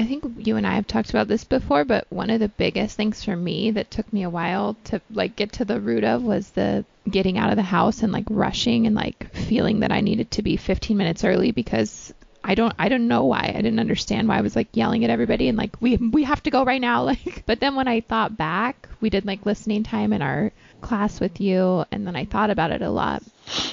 I 0.00 0.04
think 0.04 0.46
you 0.46 0.56
and 0.56 0.66
I 0.66 0.76
have 0.76 0.86
talked 0.86 1.10
about 1.10 1.28
this 1.28 1.44
before, 1.44 1.84
but 1.84 2.06
one 2.08 2.30
of 2.30 2.40
the 2.40 2.48
biggest 2.48 2.96
things 2.96 3.22
for 3.22 3.36
me 3.36 3.70
that 3.72 3.90
took 3.90 4.10
me 4.12 4.22
a 4.22 4.30
while 4.30 4.76
to 4.84 5.00
like 5.10 5.36
get 5.36 5.52
to 5.52 5.64
the 5.66 5.78
root 5.78 6.04
of 6.04 6.22
was 6.22 6.50
the 6.50 6.86
getting 7.08 7.36
out 7.36 7.50
of 7.50 7.56
the 7.56 7.62
house 7.62 8.02
and 8.02 8.10
like 8.10 8.24
rushing 8.30 8.86
and 8.86 8.96
like 8.96 9.34
feeling 9.34 9.80
that 9.80 9.92
I 9.92 10.00
needed 10.00 10.30
to 10.32 10.42
be 10.42 10.56
15 10.56 10.96
minutes 10.96 11.22
early 11.22 11.50
because 11.50 12.14
I 12.42 12.54
don't 12.54 12.74
I 12.78 12.88
don't 12.88 13.08
know 13.08 13.26
why. 13.26 13.52
I 13.54 13.60
didn't 13.60 13.78
understand 13.78 14.26
why 14.26 14.38
I 14.38 14.40
was 14.40 14.56
like 14.56 14.68
yelling 14.72 15.04
at 15.04 15.10
everybody 15.10 15.48
and 15.48 15.58
like 15.58 15.76
we 15.80 15.96
we 15.96 16.24
have 16.24 16.42
to 16.44 16.50
go 16.50 16.64
right 16.64 16.80
now 16.80 17.02
like 17.10 17.44
but 17.44 17.60
then 17.60 17.74
when 17.74 17.86
I 17.88 18.00
thought 18.00 18.38
back, 18.38 18.88
we 19.02 19.10
did 19.10 19.26
like 19.26 19.44
listening 19.44 19.82
time 19.82 20.14
in 20.14 20.22
our 20.22 20.50
class 20.80 21.20
with 21.20 21.42
you 21.42 21.84
and 21.92 22.06
then 22.06 22.16
I 22.16 22.24
thought 22.24 22.48
about 22.48 22.70
it 22.70 22.80
a 22.80 22.90
lot. 22.90 23.22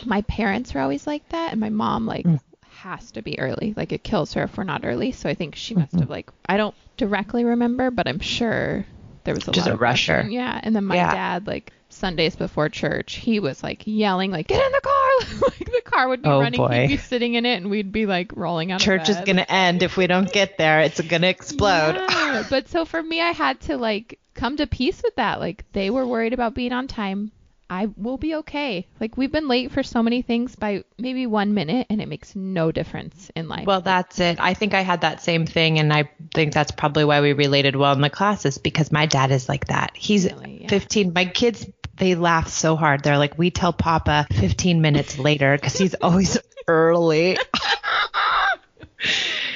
My 0.05 0.23
parents 0.23 0.73
were 0.73 0.81
always 0.81 1.07
like 1.07 1.27
that 1.29 1.51
and 1.51 1.61
my 1.61 1.69
mom 1.69 2.05
like 2.05 2.25
mm. 2.25 2.39
Has 2.77 3.11
to 3.11 3.21
be 3.21 3.39
early. 3.39 3.73
Like 3.75 3.91
it 3.91 4.03
kills 4.03 4.33
her 4.33 4.43
if 4.43 4.57
we're 4.57 4.63
not 4.63 4.85
early. 4.85 5.11
So 5.11 5.29
I 5.29 5.33
think 5.33 5.55
she 5.55 5.75
must 5.75 5.93
Mhm. 5.93 6.01
have 6.01 6.09
like 6.09 6.29
I 6.47 6.57
don't 6.57 6.75
directly 6.97 7.43
remember, 7.43 7.91
but 7.91 8.07
I'm 8.07 8.19
sure 8.19 8.85
there 9.23 9.33
was 9.33 9.47
a 9.47 9.51
Just 9.51 9.67
lot 9.67 9.75
a 9.75 9.77
rushing. 9.77 10.15
rusher. 10.15 10.29
Yeah, 10.29 10.59
and 10.63 10.75
then 10.75 10.85
my 10.85 10.95
Yeah. 10.95 11.11
dad 11.11 11.47
like 11.47 11.71
Sundays 11.89 12.35
before 12.35 12.69
church, 12.69 13.15
he 13.15 13.39
was 13.39 13.63
like 13.63 13.83
yelling 13.85 14.31
like 14.31 14.47
get 14.47 14.63
in 14.65 14.71
the 14.71 14.81
car. 14.81 15.41
like 15.59 15.65
the 15.71 15.81
car 15.85 16.07
would 16.09 16.21
be 16.21 16.29
Oh, 16.29 16.39
running, 16.39 16.59
boy. 16.59 16.81
he'd 16.81 16.87
be 16.87 16.97
sitting 16.97 17.33
in 17.35 17.45
it, 17.45 17.55
and 17.55 17.69
we'd 17.69 17.91
be 17.91 18.05
like 18.05 18.31
rolling 18.35 18.71
out 18.71 18.79
Church 18.81 19.09
is 19.09 19.15
going 19.17 19.37
to 19.37 19.51
end 19.51 19.83
if 19.83 19.97
we 19.97 20.05
don't 20.07 20.31
get 20.31 20.57
there. 20.57 20.81
It's 20.81 20.99
going 21.01 21.21
to 21.23 21.27
explode. 21.29 21.95
Yeah, 21.95 22.43
but 22.49 22.67
so 22.67 22.85
for 22.85 23.01
me, 23.01 23.21
I 23.21 23.31
had 23.31 23.59
to 23.61 23.77
like 23.77 24.19
come 24.33 24.57
to 24.57 24.67
peace 24.67 25.01
with 25.03 25.15
that. 25.15 25.39
Like 25.39 25.63
they 25.71 25.89
were 25.89 26.05
worried 26.05 26.33
about 26.33 26.53
being 26.53 26.73
on 26.73 26.87
time. 26.87 27.31
I 27.69 27.89
will 27.97 28.17
be 28.17 28.35
okay. 28.35 28.87
Like 28.99 29.17
we've 29.17 29.31
been 29.31 29.47
late 29.47 29.71
for 29.71 29.83
so 29.83 30.01
many 30.01 30.21
things 30.21 30.55
by 30.55 30.83
maybe 30.97 31.27
one 31.27 31.53
minute, 31.53 31.87
and 31.89 32.01
it 32.01 32.07
makes 32.07 32.35
no 32.35 32.71
difference 32.71 33.29
in 33.35 33.49
life. 33.49 33.65
Well, 33.65 33.81
that's 33.81 34.19
it. 34.19 34.39
I 34.39 34.53
think 34.53 34.73
I 34.73 34.81
had 34.81 35.01
that 35.01 35.21
same 35.21 35.45
thing, 35.45 35.79
and 35.79 35.91
I 35.91 36.09
think 36.33 36.53
that's 36.53 36.71
probably 36.71 37.05
why 37.05 37.21
we 37.21 37.33
related 37.33 37.75
well 37.75 37.93
in 37.93 38.01
the 38.01 38.09
classes 38.09 38.57
because 38.57 38.91
my 38.91 39.05
dad 39.05 39.31
is 39.31 39.49
like 39.49 39.67
that. 39.67 39.91
He's 39.95 40.25
Really? 40.25 40.59
Yeah. 40.61 40.69
15. 40.69 41.13
My 41.13 41.25
kids, 41.25 41.65
they 41.97 42.15
laugh 42.15 42.49
so 42.49 42.75
hard. 42.75 43.03
They're 43.03 43.17
like, 43.17 43.37
we 43.37 43.51
tell 43.51 43.73
Papa 43.73 44.27
15 44.31 44.81
minutes 44.81 45.19
later 45.19 45.55
because 45.55 45.77
he's 45.77 45.93
always 46.01 46.37
early. 46.67 47.37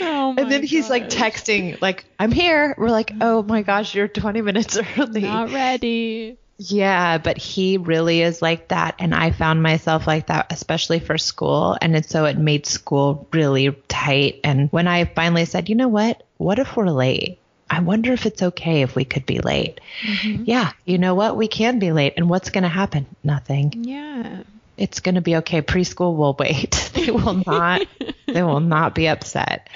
oh 0.01 0.35
And 0.37 0.51
then 0.51 0.63
he's 0.63 0.89
like 0.89 1.09
texting, 1.09 1.81
like, 1.81 2.05
I'm 2.19 2.31
here. 2.31 2.75
We're 2.77 2.89
like, 2.89 3.11
oh 3.21 3.43
my 3.43 3.61
gosh, 3.61 3.95
you're 3.95 4.07
20 4.07 4.41
minutes 4.41 4.77
early. 4.97 5.21
not 5.21 5.51
ready. 5.51 6.37
Yeah, 6.63 7.17
but 7.17 7.37
he 7.39 7.77
really 7.77 8.21
is 8.21 8.39
like 8.41 8.67
that. 8.67 8.95
And 8.99 9.15
I 9.15 9.31
found 9.31 9.63
myself 9.63 10.05
like 10.05 10.27
that, 10.27 10.51
especially 10.51 10.99
for 10.99 11.17
school. 11.17 11.75
And 11.81 11.95
it, 11.95 12.07
so 12.09 12.25
it 12.25 12.37
made 12.37 12.67
school 12.67 13.27
really 13.33 13.71
tight. 13.87 14.41
And 14.43 14.71
when 14.71 14.87
I 14.87 15.05
finally 15.05 15.45
said, 15.45 15.69
you 15.69 15.75
know 15.75 15.87
what? 15.87 16.21
What 16.37 16.59
if 16.59 16.77
we're 16.77 16.89
late? 16.89 17.39
I 17.67 17.79
wonder 17.79 18.13
if 18.13 18.25
it's 18.27 18.43
okay 18.43 18.81
if 18.83 18.95
we 18.95 19.05
could 19.05 19.25
be 19.25 19.39
late. 19.39 19.79
Yeah, 20.23 20.71
you 20.85 20.97
know 20.99 21.15
what? 21.15 21.35
We 21.37 21.47
can 21.47 21.79
be 21.79 21.91
late. 21.91 22.13
And 22.17 22.29
what's 22.29 22.49
going 22.51 22.63
to 22.63 22.69
happen? 22.69 23.07
Nothing. 23.23 23.73
Yeah. 23.77 24.43
It's 24.77 24.99
going 24.99 25.15
to 25.15 25.21
be 25.21 25.37
okay. 25.37 25.61
Preschool 25.61 26.15
will 26.15 26.35
wait. 26.37 26.91
they 26.93 27.09
will 27.11 27.41
not. 27.45 27.87
they 28.27 28.43
will 28.43 28.59
not 28.59 28.93
be 28.93 29.07
upset. 29.07 29.69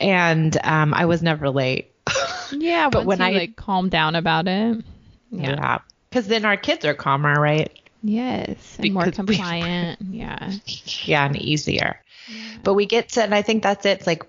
And 0.00 0.56
um, 0.64 0.92
I 0.94 1.04
was 1.04 1.22
never 1.22 1.50
late. 1.50 1.90
Yeah, 2.54 2.90
But 2.90 3.06
when 3.06 3.22
I- 3.22 3.30
like 3.30 3.56
calm 3.56 3.88
down 3.88 4.14
about 4.14 4.46
it. 4.46 4.84
Yeah. 5.30 5.78
Because 6.12 6.26
then 6.26 6.44
our 6.44 6.58
kids 6.58 6.84
are 6.84 6.92
calmer, 6.94 7.32
right? 7.40 7.70
Yes. 8.02 8.76
And 8.78 8.92
more 8.92 9.06
Because 9.06 9.26
we- 9.26 9.34
compliant. 9.36 9.98
yeah. 10.10 10.52
yeah, 11.04 11.24
and 11.24 11.36
easier. 11.36 11.98
But 12.62 12.74
we 12.74 12.84
get 12.86 13.08
to, 13.10 13.22
and 13.22 13.34
I 13.34 13.40
think 13.42 13.62
that's 13.62 13.86
it. 13.86 13.98
It's 14.00 14.06
like 14.06 14.24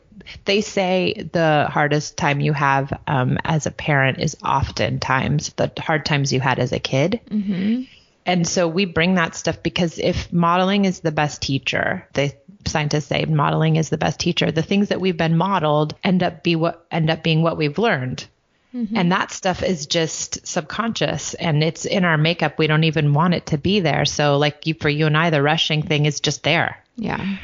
they 0.45 0.61
say 0.61 1.27
the 1.33 1.67
hardest 1.69 2.15
time 2.17 2.39
you 2.39 2.53
have 2.53 2.93
um, 3.07 3.37
as 3.43 3.65
a 3.65 3.71
parent 3.71 4.19
is 4.19 4.37
oftentimes 4.43 5.53
the 5.53 5.71
hard 5.79 6.05
times 6.05 6.31
you 6.31 6.39
had 6.39 6.59
as 6.59 6.71
a 6.71 6.79
kid. 6.79 7.19
Mhm. 7.29 7.87
And 8.25 8.47
so 8.47 8.67
we 8.69 8.85
bring 8.85 9.15
that 9.15 9.35
stuff 9.35 9.61
because 9.61 9.99
if 9.99 10.31
modeling 10.31 10.85
is 10.85 11.01
the 11.01 11.11
best 11.11 11.41
teacher, 11.41 12.07
the 12.13 12.31
scientists 12.65 13.07
say 13.07 13.25
modeling 13.25 13.75
is 13.75 13.89
the 13.89 13.97
best 13.97 14.19
teacher. 14.19 14.49
The 14.51 14.61
things 14.61 14.89
that 14.89 15.01
we've 15.01 15.17
been 15.17 15.35
modeled 15.37 15.95
end 16.03 16.23
up 16.23 16.41
be 16.41 16.55
what 16.55 16.85
end 16.89 17.09
up 17.09 17.21
being 17.21 17.41
what 17.41 17.57
we've 17.57 17.77
learned. 17.77 18.25
And 18.73 19.11
that 19.11 19.31
stuff 19.31 19.61
is 19.61 19.85
just 19.85 20.45
subconscious 20.47 21.35
and 21.35 21.63
it's 21.63 21.85
in 21.85 22.03
our 22.05 22.17
makeup. 22.17 22.57
We 22.57 22.65
don't 22.65 22.85
even 22.85 23.13
want 23.13 23.35
it 23.35 23.45
to 23.47 23.57
be 23.59 23.79
there. 23.81 24.03
So 24.03 24.37
like 24.37 24.65
you, 24.65 24.73
for 24.73 24.89
you 24.89 25.05
and 25.05 25.15
I, 25.15 25.29
the 25.29 25.43
rushing 25.43 25.83
thing 25.83 26.07
is 26.07 26.19
just 26.19 26.41
there 26.41 26.77
Yeah. 26.95 27.37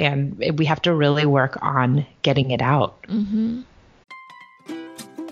and 0.00 0.36
we 0.58 0.64
have 0.64 0.82
to 0.82 0.92
really 0.92 1.26
work 1.26 1.58
on 1.62 2.04
getting 2.22 2.50
it 2.50 2.60
out. 2.60 3.00
Mm-hmm. 3.04 3.60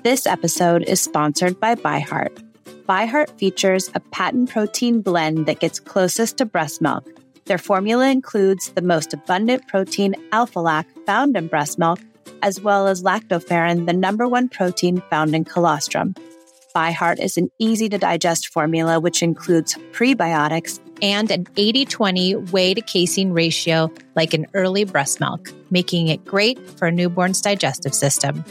This 0.04 0.26
episode 0.26 0.82
is 0.84 1.00
sponsored 1.00 1.58
by 1.58 1.74
ByHeart. 1.74 2.42
ByHeart 2.86 3.30
features 3.38 3.90
a 3.94 4.00
patent 4.00 4.50
protein 4.50 5.00
blend 5.00 5.46
that 5.46 5.60
gets 5.60 5.80
closest 5.80 6.38
to 6.38 6.44
breast 6.44 6.80
milk. 6.80 7.08
Their 7.46 7.58
formula 7.58 8.08
includes 8.10 8.68
the 8.70 8.82
most 8.82 9.12
abundant 9.12 9.66
protein, 9.66 10.14
alpha 10.30 10.60
lac, 10.60 10.86
found 11.06 11.36
in 11.36 11.48
breast 11.48 11.78
milk, 11.78 11.98
as 12.42 12.60
well 12.60 12.86
as 12.86 13.02
lactoferrin, 13.02 13.86
the 13.86 13.92
number 13.92 14.26
one 14.26 14.48
protein 14.48 15.02
found 15.10 15.34
in 15.34 15.44
colostrum. 15.44 16.14
ByHeart 16.74 17.20
is 17.20 17.36
an 17.36 17.50
easy 17.58 17.88
to 17.88 17.98
digest 17.98 18.48
formula 18.48 18.98
which 18.98 19.22
includes 19.22 19.76
prebiotics 19.92 20.80
and 21.02 21.30
an 21.30 21.46
80 21.56 21.84
20 21.84 22.34
whey 22.34 22.74
to 22.74 22.80
casein 22.80 23.32
ratio 23.32 23.90
like 24.16 24.32
in 24.32 24.46
early 24.54 24.84
breast 24.84 25.20
milk, 25.20 25.52
making 25.70 26.08
it 26.08 26.24
great 26.24 26.58
for 26.78 26.88
a 26.88 26.92
newborn's 26.92 27.40
digestive 27.40 27.94
system. 27.94 28.44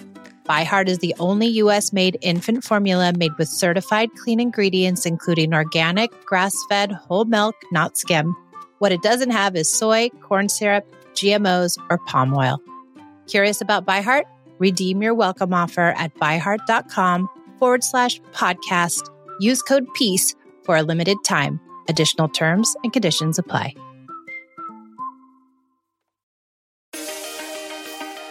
ByHeart 0.48 0.88
is 0.88 1.00
the 1.00 1.16
only 1.20 1.48
US 1.48 1.94
made 1.94 2.18
infant 2.22 2.64
formula 2.64 3.14
made 3.18 3.32
with 3.38 3.48
certified 3.48 4.10
clean 4.16 4.40
ingredients, 4.40 5.06
including 5.06 5.54
organic, 5.54 6.10
grass 6.26 6.56
fed, 6.68 6.92
whole 6.92 7.26
milk, 7.26 7.56
not 7.72 7.98
skim. 7.98 8.36
What 8.80 8.92
it 8.92 9.02
doesn't 9.02 9.32
have 9.32 9.56
is 9.56 9.70
soy, 9.70 10.10
corn 10.22 10.50
syrup, 10.50 10.86
GMOs, 11.14 11.78
or 11.90 12.00
palm 12.00 12.34
oil. 12.34 12.60
Curious 13.32 13.62
about 13.62 13.86
ByHeart? 13.86 14.24
Redeem 14.60 15.02
your 15.02 15.14
welcome 15.14 15.54
offer 15.54 15.94
at 15.96 16.14
byheart.com 16.16 17.30
forward 17.58 17.82
slash 17.82 18.20
podcast. 18.34 19.10
Use 19.40 19.62
code 19.62 19.86
PEACE 19.94 20.36
for 20.66 20.76
a 20.76 20.84
limited 20.84 21.18
time. 21.24 21.58
Additional 21.88 22.28
terms 22.28 22.76
and 22.84 22.92
conditions 22.92 23.40
apply. 23.40 23.74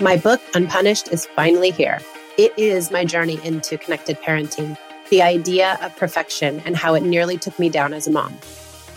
My 0.00 0.18
book, 0.18 0.42
Unpunished, 0.54 1.08
is 1.08 1.24
finally 1.34 1.70
here. 1.70 2.00
It 2.36 2.52
is 2.58 2.90
my 2.90 3.06
journey 3.06 3.40
into 3.42 3.78
connected 3.78 4.20
parenting, 4.20 4.76
the 5.08 5.22
idea 5.22 5.78
of 5.80 5.96
perfection 5.96 6.60
and 6.66 6.76
how 6.76 6.92
it 6.92 7.04
nearly 7.04 7.38
took 7.38 7.58
me 7.58 7.70
down 7.70 7.94
as 7.94 8.06
a 8.06 8.10
mom. 8.10 8.36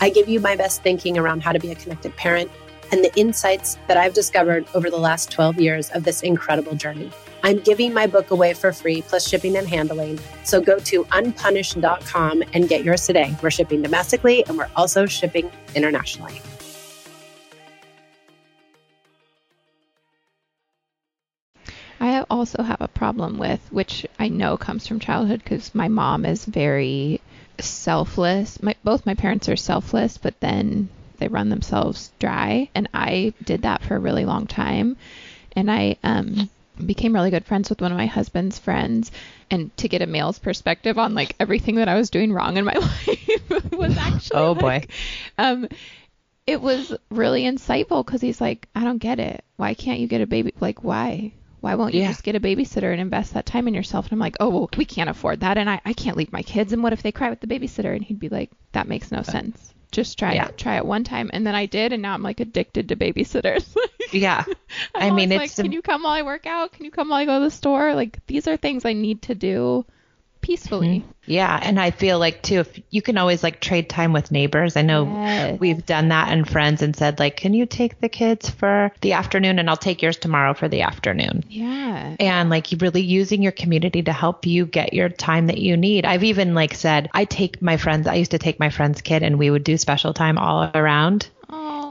I 0.02 0.10
give 0.10 0.28
you 0.28 0.38
my 0.38 0.54
best 0.54 0.82
thinking 0.82 1.16
around 1.16 1.42
how 1.42 1.52
to 1.52 1.58
be 1.58 1.70
a 1.70 1.74
connected 1.74 2.14
parent 2.16 2.50
and 2.92 3.04
the 3.04 3.14
insights 3.18 3.78
that 3.86 3.96
I've 3.96 4.14
discovered 4.14 4.66
over 4.74 4.90
the 4.90 4.98
last 4.98 5.30
12 5.30 5.60
years 5.60 5.90
of 5.90 6.04
this 6.04 6.22
incredible 6.22 6.74
journey. 6.74 7.10
I'm 7.42 7.58
giving 7.60 7.92
my 7.92 8.06
book 8.06 8.30
away 8.30 8.54
for 8.54 8.72
free, 8.72 9.02
plus 9.02 9.28
shipping 9.28 9.56
and 9.56 9.68
handling. 9.68 10.18
So 10.44 10.60
go 10.60 10.78
to 10.78 11.06
unpunished.com 11.12 12.42
and 12.54 12.68
get 12.68 12.84
yours 12.84 13.06
today. 13.06 13.36
We're 13.42 13.50
shipping 13.50 13.82
domestically 13.82 14.46
and 14.46 14.56
we're 14.56 14.70
also 14.76 15.04
shipping 15.04 15.50
internationally. 15.74 16.40
I 22.00 22.24
also 22.30 22.62
have 22.62 22.80
a 22.80 22.88
problem 22.88 23.38
with, 23.38 23.60
which 23.70 24.06
I 24.18 24.28
know 24.28 24.56
comes 24.56 24.86
from 24.86 25.00
childhood 25.00 25.42
because 25.42 25.74
my 25.74 25.88
mom 25.88 26.24
is 26.24 26.44
very 26.44 27.20
selfless. 27.58 28.62
My, 28.62 28.74
both 28.84 29.06
my 29.06 29.14
parents 29.14 29.48
are 29.48 29.56
selfless, 29.56 30.18
but 30.18 30.38
then 30.40 30.88
they 31.24 31.28
run 31.28 31.48
themselves 31.48 32.12
dry. 32.18 32.68
And 32.74 32.88
I 32.92 33.32
did 33.42 33.62
that 33.62 33.82
for 33.82 33.96
a 33.96 33.98
really 33.98 34.26
long 34.26 34.46
time. 34.46 34.96
And 35.56 35.70
I 35.70 35.96
um, 36.04 36.50
became 36.84 37.14
really 37.14 37.30
good 37.30 37.46
friends 37.46 37.70
with 37.70 37.80
one 37.80 37.92
of 37.92 37.96
my 37.98 38.06
husband's 38.06 38.58
friends. 38.58 39.10
And 39.50 39.74
to 39.78 39.88
get 39.88 40.02
a 40.02 40.06
male's 40.06 40.38
perspective 40.38 40.98
on 40.98 41.14
like 41.14 41.34
everything 41.40 41.76
that 41.76 41.88
I 41.88 41.94
was 41.94 42.10
doing 42.10 42.32
wrong 42.32 42.56
in 42.58 42.64
my 42.66 42.74
life 43.08 43.72
was 43.72 43.96
actually 43.98 44.40
Oh, 44.40 44.54
boy. 44.54 44.60
like, 44.62 44.90
um, 45.38 45.66
it 46.46 46.60
was 46.60 46.94
really 47.10 47.44
insightful 47.44 48.04
because 48.04 48.20
he's 48.20 48.40
like, 48.40 48.68
I 48.74 48.84
don't 48.84 48.98
get 48.98 49.18
it. 49.18 49.42
Why 49.56 49.72
can't 49.72 50.00
you 50.00 50.06
get 50.06 50.20
a 50.20 50.26
baby? 50.26 50.52
Like, 50.60 50.84
why? 50.84 51.32
Why 51.60 51.76
won't 51.76 51.94
you 51.94 52.00
Yeah. 52.02 52.08
just 52.08 52.22
get 52.22 52.36
a 52.36 52.40
babysitter 52.40 52.92
and 52.92 53.00
invest 53.00 53.32
that 53.32 53.46
time 53.46 53.66
in 53.68 53.72
yourself? 53.72 54.04
And 54.06 54.12
I'm 54.12 54.18
like, 54.18 54.36
oh, 54.40 54.50
well, 54.50 54.68
we 54.76 54.84
can't 54.84 55.08
afford 55.08 55.40
that. 55.40 55.56
And 55.56 55.70
I, 55.70 55.80
I 55.86 55.94
can't 55.94 56.18
leave 56.18 56.32
my 56.32 56.42
kids. 56.42 56.74
And 56.74 56.82
what 56.82 56.92
if 56.92 57.02
they 57.02 57.12
cry 57.12 57.30
with 57.30 57.40
the 57.40 57.46
babysitter? 57.46 57.94
And 57.96 58.04
he'd 58.04 58.20
be 58.20 58.28
like, 58.28 58.50
that 58.72 58.86
makes 58.88 59.10
no 59.10 59.22
sense. 59.22 59.72
Just 59.94 60.18
try 60.18 60.34
Yeah. 60.34 60.48
it. 60.48 60.58
Try 60.58 60.76
it 60.76 60.84
one 60.84 61.04
time. 61.04 61.30
And 61.32 61.46
then 61.46 61.54
I 61.54 61.66
did. 61.66 61.92
And 61.92 62.02
now 62.02 62.14
I'm 62.14 62.22
like 62.22 62.40
addicted 62.40 62.88
to 62.88 62.96
babysitters. 62.96 63.64
Yeah. 64.12 64.44
I'm 64.94 65.16
mean, 65.16 65.32
it's 65.32 65.58
like, 65.58 65.64
can 65.64 65.72
you 65.72 65.82
come 65.82 66.04
while 66.04 66.12
I 66.12 66.22
work 66.22 66.46
out? 66.46 66.70
Can 66.72 66.84
you 66.84 66.92
come 66.92 67.08
while 67.08 67.18
I 67.18 67.24
go 67.24 67.38
to 67.40 67.44
the 67.46 67.50
store? 67.50 67.94
Like, 67.94 68.24
these 68.28 68.46
are 68.46 68.56
things 68.56 68.84
I 68.84 68.92
need 68.92 69.22
to 69.22 69.34
do 69.34 69.84
peacefully. 70.44 71.00
Mm-hmm. 71.00 71.08
Yeah. 71.26 71.58
And 71.62 71.80
I 71.80 71.90
feel 71.90 72.18
like, 72.18 72.42
too, 72.42 72.60
if 72.60 72.78
you 72.90 73.00
can 73.00 73.16
always 73.16 73.42
like 73.42 73.58
trade 73.58 73.88
time 73.88 74.12
with 74.12 74.30
neighbors. 74.30 74.76
I 74.76 74.82
know 74.82 75.06
Yes. 75.06 75.58
we've 75.58 75.84
done 75.86 76.08
that 76.08 76.28
and 76.28 76.46
friends 76.46 76.82
and 76.82 76.94
said, 76.94 77.18
like, 77.18 77.36
can 77.38 77.54
you 77.54 77.64
take 77.64 77.98
the 78.00 78.10
kids 78.10 78.50
for 78.50 78.92
the 79.00 79.14
afternoon 79.14 79.58
and 79.58 79.70
I'll 79.70 79.76
take 79.78 80.02
yours 80.02 80.18
tomorrow 80.18 80.52
for 80.52 80.68
the 80.68 80.82
afternoon? 80.82 81.42
Yeah. 81.48 82.16
and 82.20 82.50
like 82.50 82.66
really 82.78 83.00
using 83.00 83.42
your 83.42 83.52
community 83.52 84.02
to 84.02 84.12
help 84.12 84.44
you 84.44 84.66
get 84.66 84.92
your 84.92 85.08
time 85.08 85.46
that 85.46 85.58
you 85.58 85.76
need. 85.76 86.04
I've 86.04 86.24
even 86.24 86.54
like 86.54 86.74
said, 86.74 87.08
I 87.14 87.24
take 87.24 87.62
my 87.62 87.76
friends, 87.78 88.06
I 88.06 88.16
used 88.16 88.32
to 88.32 88.38
take 88.38 88.60
my 88.60 88.68
friend's 88.68 89.00
kid 89.00 89.22
and 89.22 89.38
we 89.38 89.50
would 89.50 89.64
do 89.64 89.78
special 89.78 90.12
time 90.12 90.36
all 90.36 90.70
around. 90.74 91.28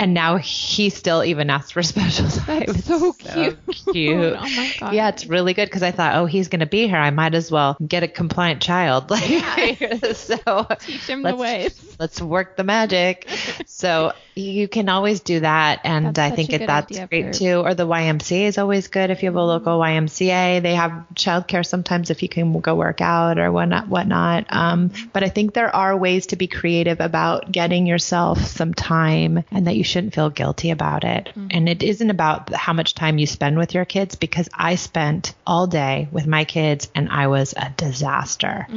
And 0.04 0.14
now 0.14 0.36
he 0.36 0.90
still 0.90 1.24
even 1.24 1.50
asks 1.50 1.72
for 1.72 1.82
special 1.94 2.28
time. 2.28 2.66
that's 2.68 2.78
It's 2.80 2.88
so 2.88 3.14
cute. 3.14 3.58
cute. 3.94 4.36
oh 4.38 4.42
my 4.42 4.74
god. 4.78 4.94
Yeah, 4.94 5.08
it's 5.08 5.28
really 5.28 5.54
good 5.54 5.68
because 5.68 5.82
I 5.82 5.92
thought, 5.92 6.16
oh, 6.18 6.26
he's 6.26 6.50
going 6.50 6.60
to 6.60 6.66
be 6.66 6.90
here. 6.90 6.98
I 6.98 7.10
might 7.10 7.34
as 7.34 7.50
well 7.50 7.78
get 7.88 8.04
a 8.04 8.10
compliant 8.10 8.62
child. 8.62 9.10
Like, 9.14 10.16
so 10.16 10.68
Teach 10.80 11.08
him 11.08 11.22
the 11.22 11.38
ways. 11.38 11.96
let's 12.02 12.22
work 12.22 12.58
the 12.58 12.66
magic. 12.66 13.30
so 13.66 14.12
you 14.36 14.68
can 14.68 14.90
always 14.90 15.20
do 15.20 15.40
that. 15.42 15.82
And 15.84 16.08
That's 16.16 16.32
I 16.32 16.36
think 16.36 16.54
it, 16.54 16.66
that's 16.66 17.00
great 17.06 17.34
too. 17.34 17.58
Or 17.58 17.74
the 17.74 17.88
YMCA 17.88 18.44
is 18.48 18.58
always 18.58 18.88
good 18.88 19.10
if 19.10 19.22
you 19.22 19.28
have 19.30 19.36
a 19.36 19.44
local 19.44 19.80
YMCA. 19.80 20.62
They 20.62 20.76
have 20.76 21.06
childcare 21.14 21.66
sometimes 21.66 22.10
if 22.10 22.24
you 22.24 22.30
can 22.30 22.60
go 22.60 22.76
work 22.76 23.02
out 23.02 23.38
or 23.38 23.52
whatnot. 23.52 23.88
whatnot. 23.88 24.46
Um, 24.50 24.92
but 25.12 25.24
I 25.24 25.30
think 25.30 25.54
there 25.54 25.74
are 25.76 25.96
ways 25.96 26.28
to 26.28 26.36
be 26.36 26.48
creative 26.48 27.00
about 27.00 27.52
getting 27.52 27.86
yourself 27.86 28.44
some 28.46 28.74
time 28.74 29.44
and 29.52 29.68
that 29.68 29.76
you 29.76 29.84
shouldn't 29.84 30.16
feel 30.16 30.30
guilty 30.30 30.72
about 30.72 31.04
it. 31.04 31.30
And 31.36 31.70
it 31.70 31.84
isn't 31.84 32.10
about 32.10 32.54
how 32.54 32.74
much 32.74 32.96
time 32.96 33.18
you 33.18 33.28
spend 33.28 33.58
with 33.58 33.74
your 33.74 33.86
kids 33.86 34.16
because 34.16 34.50
I 34.54 34.76
spent 34.76 35.36
all 35.46 35.68
day 35.68 36.08
with 36.12 36.28
my 36.28 36.46
kids 36.46 36.90
and 36.96 37.10
I 37.10 37.28
was 37.28 37.54
a 37.56 37.72
disaster. 37.76 38.68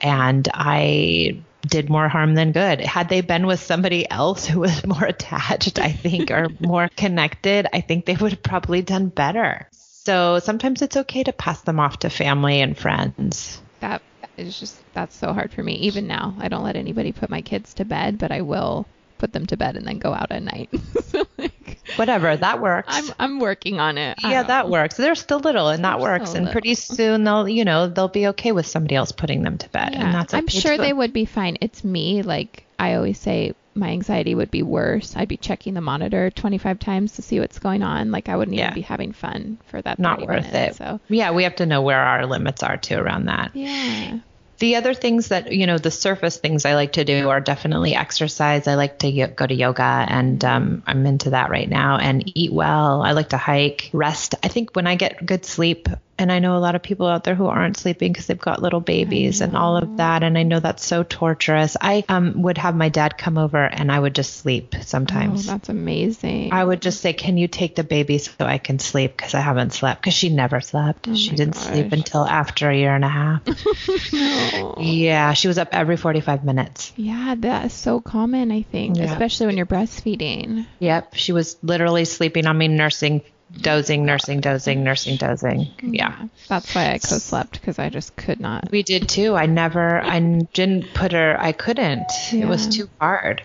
And 0.00 0.48
I 0.52 1.38
did 1.66 1.90
more 1.90 2.08
harm 2.08 2.34
than 2.34 2.52
good. 2.52 2.80
Had 2.80 3.08
they 3.08 3.20
been 3.20 3.46
with 3.46 3.60
somebody 3.60 4.08
else 4.10 4.46
who 4.46 4.60
was 4.60 4.86
more 4.86 5.04
attached, 5.04 5.78
I 5.78 5.92
think, 5.92 6.30
or 6.30 6.48
more 6.60 6.88
connected, 6.96 7.66
I 7.72 7.80
think 7.80 8.06
they 8.06 8.16
would 8.16 8.32
have 8.32 8.42
probably 8.42 8.82
done 8.82 9.08
better. 9.08 9.68
So 9.72 10.38
sometimes 10.38 10.82
it's 10.82 10.96
okay 10.98 11.22
to 11.24 11.32
pass 11.32 11.62
them 11.62 11.80
off 11.80 12.00
to 12.00 12.10
family 12.10 12.60
and 12.60 12.76
friends. 12.76 13.60
That 13.80 14.02
is 14.36 14.58
just 14.58 14.76
that's 14.92 15.16
so 15.16 15.32
hard 15.32 15.52
for 15.52 15.62
me. 15.62 15.74
Even 15.76 16.06
now, 16.06 16.34
I 16.38 16.48
don't 16.48 16.64
let 16.64 16.76
anybody 16.76 17.12
put 17.12 17.30
my 17.30 17.40
kids 17.40 17.74
to 17.74 17.84
bed, 17.84 18.18
but 18.18 18.30
I 18.30 18.42
will 18.42 18.86
put 19.18 19.32
them 19.32 19.46
to 19.46 19.56
bed 19.56 19.76
and 19.76 19.86
then 19.86 19.98
go 19.98 20.12
out 20.12 20.30
at 20.32 20.42
night. 20.42 20.70
so 21.04 21.24
like, 21.38 21.78
Whatever, 21.96 22.36
that 22.36 22.60
works. 22.60 22.88
I'm 22.90 23.04
I'm 23.18 23.38
working 23.40 23.78
on 23.80 23.98
it. 23.98 24.18
Yeah, 24.22 24.42
that 24.42 24.64
um, 24.66 24.70
works. 24.70 24.96
They're 24.96 25.14
still 25.14 25.38
little 25.40 25.68
and 25.68 25.84
that 25.84 25.98
They're 25.98 26.02
works. 26.02 26.34
And 26.34 26.50
pretty 26.50 26.74
soon 26.74 27.24
they'll, 27.24 27.48
you 27.48 27.64
know, 27.64 27.86
they'll 27.88 28.08
be 28.08 28.28
okay 28.28 28.52
with 28.52 28.66
somebody 28.66 28.94
else 28.96 29.12
putting 29.12 29.42
them 29.42 29.58
to 29.58 29.68
bed. 29.68 29.90
Yeah, 29.92 30.04
And 30.04 30.14
that's 30.14 30.34
I'm 30.34 30.48
sure 30.48 30.76
they 30.76 30.92
would 30.92 31.12
be 31.12 31.24
fine. 31.24 31.58
It's 31.60 31.84
me. 31.84 32.22
Like 32.22 32.64
I 32.78 32.94
always 32.94 33.18
say, 33.18 33.54
my 33.76 33.88
anxiety 33.90 34.34
would 34.34 34.50
be 34.50 34.62
worse. 34.62 35.16
I'd 35.16 35.28
be 35.28 35.36
checking 35.36 35.74
the 35.74 35.80
monitor 35.80 36.30
25 36.30 36.78
times 36.78 37.14
to 37.14 37.22
see 37.22 37.40
what's 37.40 37.58
going 37.58 37.82
on. 37.82 38.10
Like 38.12 38.28
I 38.28 38.36
wouldn't 38.36 38.56
Yeah. 38.56 38.66
even 38.66 38.74
be 38.74 38.80
having 38.82 39.12
fun 39.12 39.58
for 39.66 39.82
that. 39.82 39.98
Not 39.98 40.20
worth 40.20 40.52
minutes, 40.52 40.76
it. 40.76 40.78
So 40.78 41.00
Yeah, 41.08 41.32
we 41.32 41.42
have 41.44 41.56
to 41.56 41.66
know 41.66 41.82
where 41.82 42.00
our 42.00 42.24
limits 42.26 42.62
are 42.62 42.76
too 42.76 42.96
around 42.96 43.26
that. 43.26 43.50
yeah, 43.54 44.18
The 44.64 44.76
other 44.76 44.94
things 44.94 45.28
that, 45.28 45.52
you 45.52 45.66
know, 45.66 45.76
the 45.76 45.90
surface 45.90 46.38
things 46.38 46.64
I 46.64 46.74
like 46.74 46.94
to 46.94 47.04
do 47.04 47.28
are 47.28 47.38
definitely 47.38 47.94
exercise. 47.94 48.66
I 48.66 48.76
like 48.76 48.98
to 49.00 49.26
go 49.26 49.46
to 49.46 49.54
yoga 49.54 50.06
and 50.08 50.42
um, 50.42 50.82
I'm 50.86 51.04
into 51.04 51.28
that 51.30 51.50
right 51.50 51.68
now 51.68 51.98
and 51.98 52.32
eat 52.34 52.50
well. 52.50 53.02
I 53.02 53.12
like 53.12 53.28
to 53.28 53.36
hike, 53.36 53.90
rest. 53.92 54.36
I 54.42 54.48
think 54.48 54.74
when 54.74 54.86
I 54.86 54.94
get 54.94 55.26
good 55.26 55.44
sleep, 55.44 55.90
and 56.18 56.30
I 56.30 56.38
know 56.38 56.56
a 56.56 56.58
lot 56.58 56.74
of 56.74 56.82
people 56.82 57.06
out 57.06 57.24
there 57.24 57.34
who 57.34 57.46
aren't 57.46 57.76
sleeping 57.76 58.12
because 58.12 58.26
they've 58.26 58.38
got 58.38 58.62
little 58.62 58.80
babies 58.80 59.40
and 59.40 59.56
all 59.56 59.76
of 59.76 59.96
that. 59.96 60.22
And 60.22 60.38
I 60.38 60.42
know 60.44 60.60
that's 60.60 60.84
so 60.84 61.02
torturous. 61.02 61.76
I 61.80 62.04
um, 62.08 62.42
would 62.42 62.58
have 62.58 62.76
my 62.76 62.88
dad 62.88 63.18
come 63.18 63.36
over 63.38 63.62
and 63.64 63.90
I 63.90 63.98
would 63.98 64.14
just 64.14 64.36
sleep 64.36 64.74
oh, 64.76 64.80
sometimes. 64.82 65.46
that's 65.46 65.68
amazing. 65.68 66.52
I 66.52 66.62
would 66.64 66.80
just 66.82 67.00
say, 67.00 67.12
"Can 67.12 67.36
you 67.36 67.48
take 67.48 67.74
the 67.76 67.84
baby 67.84 68.18
so 68.18 68.32
I 68.40 68.58
can 68.58 68.78
sleep?" 68.78 69.16
Because 69.16 69.34
I 69.34 69.40
haven't 69.40 69.72
slept. 69.72 70.02
Because 70.02 70.14
she 70.14 70.28
never 70.28 70.60
slept. 70.60 71.06
she 71.16 71.30
Oh 71.30 71.32
my 71.32 71.36
didn't 71.36 71.56
sleep 71.56 71.92
until 71.92 72.24
after 72.24 72.70
a 72.70 72.76
year 72.76 72.94
and 72.94 73.04
a 73.04 73.08
half. 73.08 73.42
No. 74.12 74.76
yeah, 74.78 75.32
she 75.32 75.48
was 75.48 75.58
up 75.58 75.68
every 75.72 75.96
forty-five 75.96 76.44
minutes. 76.44 76.92
Yeah, 76.96 77.34
that 77.38 77.66
is 77.66 77.72
so 77.72 78.00
common. 78.00 78.52
I 78.52 78.62
think, 78.62 78.96
Yeah. 78.96 79.04
especially 79.12 79.46
when 79.46 79.56
you're 79.56 79.66
breastfeeding. 79.66 80.66
Yep, 80.78 81.14
she 81.14 81.32
was 81.32 81.56
literally 81.62 82.04
sleeping 82.04 82.46
on 82.46 82.56
me, 82.56 82.68
nursing, 82.68 83.22
dozing, 83.60 84.04
nursing, 84.04 84.40
dozing, 84.40 84.84
nursing, 84.84 85.16
dozing. 85.16 85.68
Yeah. 85.82 86.28
That's 86.48 86.74
why 86.74 86.92
I 86.92 86.98
co-slept 86.98 87.60
because 87.60 87.78
I 87.78 87.88
just 87.88 88.16
could 88.16 88.40
not. 88.40 88.70
We 88.70 88.82
did 88.82 89.08
too. 89.08 89.34
I 89.34 89.46
never, 89.46 90.02
I 90.02 90.18
didn't 90.52 90.92
put 90.94 91.12
her, 91.12 91.36
I 91.38 91.52
couldn't. 91.52 92.10
It 92.32 92.46
was 92.46 92.68
too 92.68 92.88
hard. 93.00 93.42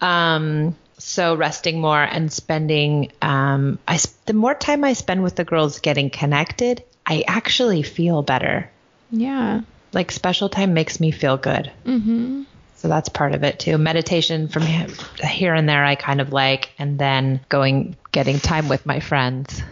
Um, 0.00 0.76
so 0.98 1.34
resting 1.34 1.80
more 1.80 2.02
and 2.02 2.32
spending, 2.32 3.12
um, 3.22 3.78
I, 3.86 3.98
the 4.26 4.32
more 4.32 4.54
time 4.54 4.84
I 4.84 4.92
spend 4.94 5.22
with 5.22 5.36
the 5.36 5.44
girls 5.44 5.80
getting 5.80 6.10
connected, 6.10 6.82
I 7.06 7.24
actually 7.26 7.82
feel 7.82 8.22
better. 8.22 8.70
Yeah. 9.10 9.60
Like 9.92 10.10
special 10.10 10.48
time 10.48 10.74
makes 10.74 10.98
me 11.00 11.10
feel 11.10 11.36
good. 11.36 11.70
Mhm. 11.84 12.46
So 12.84 12.88
that's 12.88 13.08
part 13.08 13.34
of 13.34 13.44
it 13.44 13.58
too. 13.58 13.78
Meditation 13.78 14.46
from 14.46 14.62
here 14.62 15.54
and 15.54 15.66
there, 15.66 15.82
I 15.82 15.94
kind 15.94 16.20
of 16.20 16.34
like, 16.34 16.70
and 16.78 16.98
then 16.98 17.40
going, 17.48 17.96
getting 18.12 18.38
time 18.38 18.68
with 18.68 18.84
my 18.84 19.00
friends. 19.00 19.62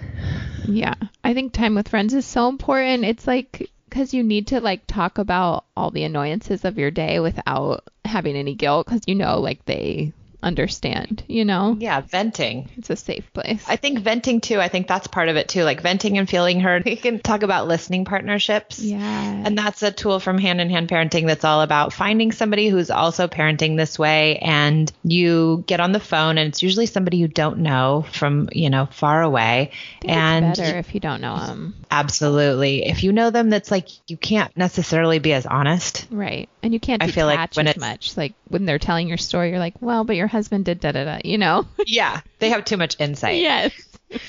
Yeah. 0.67 0.95
I 1.23 1.35
think 1.35 1.53
time 1.53 1.75
with 1.75 1.89
friends 1.89 2.15
is 2.15 2.25
so 2.25 2.49
important. 2.49 3.05
It's 3.05 3.27
like 3.27 3.69
because 3.87 4.15
you 4.15 4.23
need 4.23 4.47
to 4.47 4.63
like 4.63 4.87
talk 4.87 5.19
about 5.19 5.67
all 5.77 5.91
the 5.91 6.05
annoyances 6.05 6.65
of 6.65 6.79
your 6.79 6.91
day 6.91 7.21
without 7.21 7.87
having 8.07 8.35
any 8.35 8.55
guilt 8.55 8.87
because 8.87 9.03
you 9.07 9.15
know 9.15 9.41
like 9.41 9.63
they 9.67 10.15
understand. 10.43 11.25
You 11.29 11.45
know, 11.45 11.77
Yeah, 11.79 12.01
venting. 12.01 12.69
it's 12.77 12.91
a 12.91 12.97
safe 12.97 13.33
place. 13.33 13.65
I 13.69 13.77
think 13.77 14.01
venting 14.01 14.41
too. 14.41 14.61
I 14.61 14.69
think 14.69 14.87
that's 14.89 15.07
part 15.07 15.29
of 15.29 15.37
it 15.37 15.49
too. 15.49 15.63
Like 15.65 15.81
venting 15.81 16.19
and 16.19 16.29
feeling 16.29 16.61
heard. 16.61 16.85
We 16.85 16.97
can 16.97 17.21
talk 17.21 17.43
about 17.43 17.69
listening 17.69 18.05
partnerships. 18.05 18.79
yeah. 18.79 19.43
And 19.45 19.57
that's 19.57 19.83
a 19.83 19.91
tool 19.93 20.21
from 20.21 20.39
hand 20.39 20.61
in 20.61 20.71
hand 20.71 20.89
parenting 20.89 21.27
that's 21.27 21.45
all 21.45 21.63
about 21.63 21.93
finding 21.93 22.33
somebody 22.33 22.69
who's 22.69 22.91
also 22.91 23.29
parenting 23.29 23.77
this 23.77 23.99
way. 23.99 24.39
And 24.39 24.91
you 25.05 25.65
get 25.67 25.81
on 25.81 25.93
the 25.93 26.01
phone, 26.01 26.39
and 26.39 26.49
it's 26.49 26.63
usually 26.63 26.87
somebody 26.87 27.17
you 27.19 27.29
don't 27.29 27.59
know 27.59 28.05
from, 28.13 28.49
you 28.53 28.71
know, 28.71 28.87
far 28.87 29.23
away. 29.23 29.71
And 30.05 30.47
it's 30.47 30.59
better 30.61 30.79
if 30.79 30.95
you 30.95 31.01
don't 31.01 31.21
know 31.21 31.39
them. 31.39 31.75
absolutely, 31.91 32.87
if 32.87 33.03
you 33.05 33.13
know 33.13 33.31
them, 33.31 33.51
that's 33.51 33.71
like 33.71 33.89
you 34.11 34.17
can't 34.17 34.55
necessarily 34.57 35.19
be 35.19 35.33
as 35.33 35.47
honest. 35.47 36.07
Right. 36.11 36.49
And 36.63 36.73
you 36.73 36.81
can't 36.81 37.03
I 37.03 37.09
feel 37.09 37.27
like 37.27 37.55
when 37.57 37.67
as 37.69 37.77
much. 37.77 38.17
Like 38.17 38.35
when 38.49 38.65
they're 38.67 38.79
telling 38.79 39.09
your 39.09 39.17
story, 39.17 39.51
you're 39.51 39.59
like, 39.59 39.75
well, 39.81 40.05
but 40.05 40.17
your 40.17 40.27
husband 40.33 40.65
did 40.65 40.81
da 40.81 40.91
da 40.93 41.05
da, 41.05 41.19
you 41.25 41.39
know? 41.39 41.67
Yeah. 41.87 42.21
They 42.41 42.49
have 42.51 42.65
too 42.65 42.77
much 42.77 42.97
insight. 42.99 43.41
yes. 43.41 43.73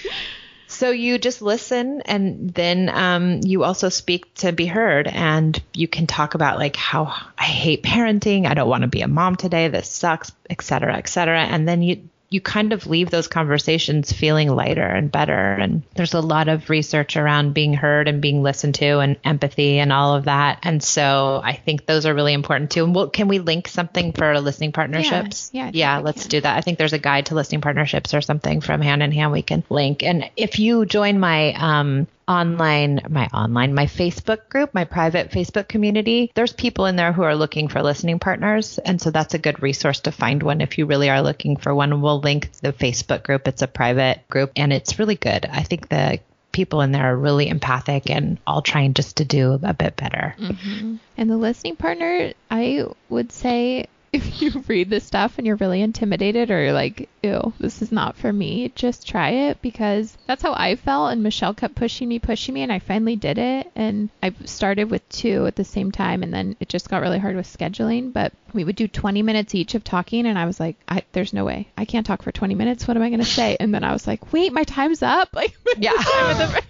So 0.68 0.90
you 0.90 1.20
just 1.20 1.44
listen 1.44 2.02
and 2.06 2.52
then 2.52 2.90
um, 2.90 3.42
you 3.44 3.64
also 3.64 3.90
speak 3.90 4.34
to 4.36 4.52
be 4.52 4.66
heard 4.66 5.08
and 5.08 5.62
you 5.76 5.88
can 5.88 6.08
talk 6.08 6.34
about 6.34 6.58
like 6.58 6.76
how 6.76 7.14
I 7.38 7.44
hate 7.44 7.84
parenting. 7.84 8.48
I 8.48 8.56
don't 8.56 8.68
want 8.68 8.82
to 8.82 8.88
be 8.88 9.02
a 9.02 9.08
mom 9.08 9.36
today. 9.36 9.68
This 9.68 9.88
sucks, 9.88 10.32
et 10.50 10.64
cetera, 10.64 10.98
et 10.98 11.08
cetera. 11.08 11.42
And 11.42 11.68
then 11.68 11.84
you, 11.84 12.10
you 12.34 12.42
kind 12.42 12.74
of 12.74 12.88
leave 12.88 13.12
those 13.12 13.28
conversations 13.28 14.12
feeling 14.12 14.50
lighter 14.50 14.88
and 14.88 15.12
better. 15.12 15.54
And 15.54 15.84
there's 15.94 16.16
a 16.16 16.20
lot 16.20 16.48
of 16.48 16.68
research 16.68 17.16
around 17.16 17.54
being 17.54 17.76
heard 17.76 18.08
and 18.08 18.24
being 18.24 18.42
listened 18.42 18.74
to 18.76 18.98
and 18.98 19.18
empathy 19.24 19.78
and 19.78 19.94
all 19.94 20.16
of 20.16 20.26
that. 20.26 20.58
And 20.64 20.82
so 20.82 21.40
I 21.44 21.54
think 21.54 21.86
those 21.86 22.08
are 22.08 22.14
really 22.16 22.34
important 22.34 22.72
too. 22.72 22.86
And 22.86 22.96
well, 22.96 23.08
can 23.08 23.28
we 23.28 23.38
link 23.38 23.68
something 23.68 24.14
for 24.14 24.40
listening 24.40 24.72
partnerships? 24.72 25.52
yeah, 25.54 25.66
think 25.66 25.76
Yeah, 25.76 26.00
let's 26.00 26.26
do 26.26 26.42
that. 26.42 26.58
I 26.58 26.62
think 26.62 26.80
there's 26.80 26.94
a 26.94 26.98
guide 26.98 27.28
to 27.28 27.36
listening 27.36 27.62
partnerships 27.62 28.16
or 28.16 28.22
something 28.22 28.62
from 28.62 28.82
Hand 28.82 29.04
in 29.04 29.12
Hand 29.12 29.32
we 29.32 29.44
can 29.44 29.64
link. 29.70 30.02
And 30.02 30.28
if 30.36 30.58
you 30.58 30.88
join 30.88 31.20
my 31.20 31.54
um, 31.54 32.08
online, 32.28 33.02
my 33.10 33.28
online, 33.28 33.74
my 33.74 33.86
Facebook 33.86 34.50
group, 34.50 34.74
my 34.74 34.86
private 34.86 35.32
Facebook 35.32 35.68
community, 35.68 36.32
there's 36.36 36.54
people 36.54 36.86
in 36.86 36.96
there 36.96 37.14
who 37.14 37.24
are 37.24 37.36
looking 37.36 37.68
for 37.68 37.82
listening 37.82 38.20
partners. 38.20 38.78
And 38.80 39.02
so 39.02 39.12
that's 39.12 39.34
a 39.34 39.40
good 39.40 39.62
resource 39.62 40.02
to 40.02 40.12
find 40.12 40.44
one 40.44 40.62
if 40.62 40.78
you 40.78 40.86
really 40.86 41.10
are 41.10 41.22
looking 41.22 41.58
for 41.58 41.74
one. 41.74 42.02
We'll 42.02 42.20
link 42.20 42.52
the 42.62 42.74
Facebook 42.74 43.24
group. 43.24 43.48
It's 43.48 43.62
a 43.62 43.68
private 43.68 44.28
group 44.30 44.52
and 44.56 44.72
it's 44.72 45.00
really 45.00 45.16
good. 45.16 45.46
I 45.46 45.64
think 45.64 45.90
the 45.90 46.20
people 46.52 46.82
in 46.82 46.92
there 46.92 47.12
are 47.12 47.18
really 47.18 47.50
empathic 47.50 48.10
and 48.10 48.40
all 48.48 48.62
trying 48.62 48.94
just 48.94 49.18
to 49.18 49.26
do 49.26 49.60
a 49.64 49.74
bit 49.74 49.96
better. 49.96 50.36
Mm-hmm. 50.40 50.96
And 51.18 51.30
the 51.30 51.38
listening 51.38 51.76
partner, 51.76 52.34
I 52.50 52.86
would 53.10 53.32
say 53.32 53.88
if 54.18 54.42
you 54.42 54.64
read 54.68 54.90
this 54.90 55.04
stuff 55.04 55.38
and 55.38 55.48
you're 55.48 55.56
really 55.58 55.82
intimidated 55.82 56.52
or 56.52 56.64
you're 56.64 56.72
like, 56.74 57.10
ew, 57.24 57.52
this 57.60 57.82
is 57.82 57.92
not 57.92 58.16
for 58.16 58.32
me, 58.32 58.72
just 58.76 59.08
try 59.08 59.30
it 59.30 59.62
because 59.62 60.16
that's 60.28 60.44
how 60.44 60.54
I 60.54 60.76
felt. 60.76 61.12
And 61.12 61.24
Michelle 61.24 61.54
kept 61.54 61.76
pushing 61.76 62.08
me, 62.08 62.20
pushing 62.20 62.54
me, 62.54 62.62
and 62.62 62.72
I 62.72 62.80
finally 62.80 63.16
did 63.16 63.38
it. 63.38 63.72
And 63.76 64.10
I 64.22 64.34
started 64.46 64.92
with 64.92 65.08
two 65.10 65.48
at 65.48 65.56
the 65.56 65.64
same 65.66 65.92
time, 65.92 66.22
and 66.24 66.34
then 66.34 66.56
it 66.60 66.70
just 66.70 66.90
got 66.90 67.02
really 67.02 67.20
hard 67.20 67.36
with 67.36 67.48
scheduling. 67.48 68.14
But 68.14 68.34
we 68.54 68.64
would 68.64 68.76
do 68.76 68.88
20 68.88 69.22
minutes 69.24 69.56
each 69.56 69.74
of 69.76 69.84
talking, 69.84 70.28
and 70.28 70.38
I 70.38 70.46
was 70.46 70.60
like, 70.60 70.76
I, 70.88 71.04
there's 71.14 71.34
no 71.34 71.44
way. 71.46 71.68
I 71.78 71.86
can't 71.86 72.06
talk 72.06 72.22
for 72.22 72.32
20 72.32 72.54
minutes. 72.56 72.88
What 72.88 72.96
am 72.98 73.04
I 73.04 73.10
going 73.10 73.20
to 73.20 73.26
say? 73.26 73.58
And 73.60 73.74
then 73.74 73.84
I 73.84 73.94
was 73.94 74.06
like, 74.06 74.32
wait, 74.32 74.54
my 74.54 74.64
time's 74.64 75.02
up. 75.02 75.30
Like, 75.34 75.56
Yeah. 75.78 75.92
the 75.94 76.04
time 76.04 76.30
of 76.32 76.38
the 76.38 76.46
brain. 76.52 76.64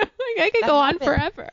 like 0.00 0.10
I 0.46 0.50
could 0.50 0.62
That 0.62 0.66
go 0.68 0.76
on 0.76 0.98
forever. 0.98 1.48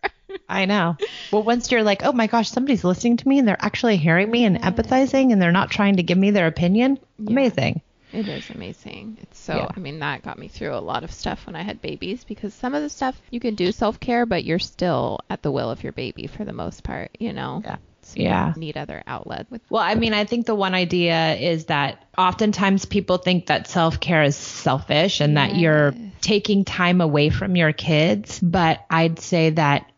I 0.49 0.65
know. 0.65 0.97
Well, 1.31 1.43
once 1.43 1.71
you're 1.71 1.83
like, 1.83 2.03
oh 2.03 2.11
my 2.11 2.27
gosh, 2.27 2.49
somebody's 2.49 2.83
listening 2.83 3.17
to 3.17 3.27
me 3.27 3.39
and 3.39 3.47
they're 3.47 3.57
actually 3.59 3.97
hearing 3.97 4.29
me 4.29 4.45
and 4.45 4.57
empathizing 4.61 5.31
and 5.31 5.41
they're 5.41 5.51
not 5.51 5.71
trying 5.71 5.97
to 5.97 6.03
give 6.03 6.17
me 6.17 6.31
their 6.31 6.47
opinion, 6.47 6.99
amazing. 7.25 7.81
It 8.13 8.27
is 8.27 8.49
amazing. 8.49 9.17
It's 9.21 9.37
so, 9.37 9.55
Yeah. 9.55 9.67
I 9.75 9.79
mean, 9.79 9.99
that 9.99 10.23
got 10.23 10.39
me 10.39 10.47
through 10.47 10.73
a 10.73 10.79
lot 10.79 11.03
of 11.03 11.11
stuff 11.11 11.45
when 11.45 11.55
I 11.57 11.63
had 11.63 11.81
babies 11.81 12.23
because 12.23 12.53
some 12.53 12.73
of 12.73 12.81
the 12.81 12.89
stuff 12.89 13.21
you 13.31 13.39
can 13.39 13.55
do 13.55 13.71
self 13.71 13.99
care, 13.99 14.25
but 14.25 14.45
you're 14.45 14.59
still 14.59 15.19
at 15.29 15.41
the 15.41 15.51
will 15.51 15.69
of 15.69 15.83
your 15.83 15.91
baby 15.91 16.27
for 16.27 16.45
the 16.45 16.53
most 16.53 16.83
part, 16.83 17.11
you 17.19 17.33
know? 17.33 17.61
Yeah. 17.65 17.77
So 18.03 18.13
you 18.15 18.23
Yeah. 18.23 18.53
Need 18.55 18.77
other 18.77 19.03
outlet 19.05 19.47
with. 19.49 19.61
Well, 19.69 19.83
I 19.83 19.95
mean, 19.95 20.13
I 20.13 20.23
think 20.23 20.45
the 20.45 20.55
one 20.55 20.73
idea 20.73 21.35
is 21.35 21.65
that 21.65 22.01
oftentimes 22.17 22.85
people 22.85 23.17
think 23.17 23.47
that 23.47 23.67
self 23.67 23.99
care 23.99 24.23
is 24.23 24.37
selfish 24.37 25.19
and 25.19 25.35
that 25.35 25.57
you're 25.57 25.93
taking 26.21 26.63
time 26.63 27.01
away 27.01 27.29
from 27.29 27.57
your 27.57 27.73
kids. 27.73 28.39
But 28.39 28.79
I'd 28.89 29.19
say 29.19 29.49
that 29.51 29.91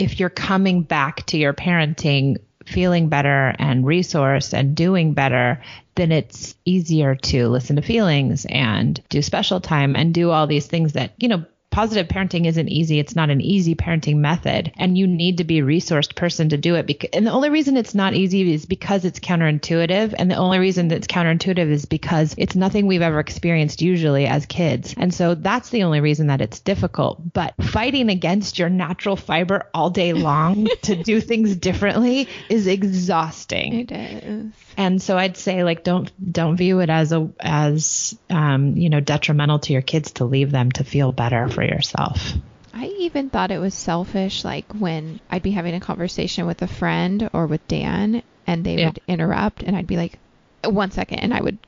if 0.00 0.18
you're 0.18 0.30
coming 0.30 0.82
back 0.82 1.26
to 1.26 1.36
your 1.36 1.52
parenting 1.52 2.38
feeling 2.64 3.08
better 3.10 3.54
and 3.58 3.84
resource 3.86 4.54
and 4.54 4.74
doing 4.74 5.12
better, 5.12 5.60
then 5.94 6.10
it's 6.10 6.54
easier 6.64 7.14
to 7.14 7.48
listen 7.48 7.76
to 7.76 7.82
feelings 7.82 8.46
and 8.48 9.02
do 9.10 9.20
special 9.20 9.60
time 9.60 9.94
and 9.94 10.14
do 10.14 10.30
all 10.30 10.46
these 10.46 10.66
things 10.66 10.94
that, 10.94 11.12
you 11.18 11.28
know, 11.28 11.44
positive 11.70 12.08
parenting 12.08 12.46
isn't 12.46 12.68
easy. 12.68 12.98
It's 12.98 13.14
not 13.14 13.30
an 13.30 13.40
easy 13.40 13.74
parenting 13.74 14.16
method, 14.16 14.72
and 14.76 14.98
you 14.98 15.06
need 15.06 15.38
to 15.38 15.44
be 15.44 15.60
a 15.60 15.64
resourced 15.64 16.14
person 16.14 16.48
to 16.48 16.56
do 16.56 16.74
it. 16.74 16.86
Because, 16.86 17.10
and 17.12 17.26
the 17.26 17.30
only 17.30 17.50
reason 17.50 17.76
it's 17.76 17.94
not 17.94 18.14
easy 18.14 18.52
is 18.52 18.66
because 18.66 19.04
it's 19.04 19.20
counterintuitive, 19.20 20.14
and 20.18 20.30
the 20.30 20.36
only 20.36 20.58
reason 20.58 20.88
that 20.88 20.96
it's 20.96 21.06
counterintuitive 21.06 21.70
is 21.70 21.86
because 21.86 22.34
it's 22.38 22.56
nothing 22.56 22.86
we've 22.86 23.02
ever 23.02 23.20
experienced 23.20 23.82
usually 23.82 24.26
as 24.26 24.46
kids, 24.46 24.94
and 24.96 25.14
so 25.14 25.34
that's 25.34 25.70
the 25.70 25.84
only 25.84 26.00
reason 26.00 26.26
that 26.26 26.40
it's 26.40 26.60
difficult. 26.60 27.32
But 27.32 27.54
fighting 27.62 28.10
against 28.10 28.58
your 28.58 28.68
natural 28.68 29.16
fiber 29.16 29.68
all 29.72 29.90
day 29.90 30.12
long 30.12 30.66
to 30.82 30.96
do 31.02 31.20
things 31.20 31.56
differently 31.56 32.28
is 32.48 32.66
exhausting. 32.66 33.80
It 33.80 33.92
is. 33.92 34.52
And 34.76 35.02
so 35.02 35.18
I'd 35.18 35.36
say 35.36 35.62
like 35.62 35.84
don't 35.84 36.10
don't 36.32 36.56
view 36.56 36.80
it 36.80 36.90
as 36.90 37.12
a 37.12 37.30
as 37.38 38.16
um, 38.30 38.76
you 38.76 38.88
know 38.88 39.00
detrimental 39.00 39.58
to 39.60 39.72
your 39.72 39.82
kids 39.82 40.12
to 40.12 40.24
leave 40.24 40.50
them 40.50 40.72
to 40.72 40.84
feel 40.84 41.12
better 41.12 41.48
for 41.60 41.66
yourself. 41.66 42.32
I 42.72 42.86
even 43.00 43.28
thought 43.30 43.50
it 43.50 43.58
was 43.58 43.74
selfish, 43.74 44.44
like 44.44 44.64
when 44.72 45.20
I'd 45.28 45.42
be 45.42 45.50
having 45.50 45.74
a 45.74 45.80
conversation 45.80 46.46
with 46.46 46.62
a 46.62 46.66
friend 46.66 47.28
or 47.32 47.46
with 47.46 47.66
Dan, 47.68 48.22
and 48.46 48.64
they 48.64 48.76
Yeah. 48.76 48.86
would 48.86 49.00
interrupt, 49.08 49.62
and 49.62 49.76
I'd 49.76 49.86
be 49.86 49.96
like, 49.96 50.18
one 50.64 50.90
second, 50.90 51.18
and 51.18 51.34
I 51.34 51.40
would 51.40 51.58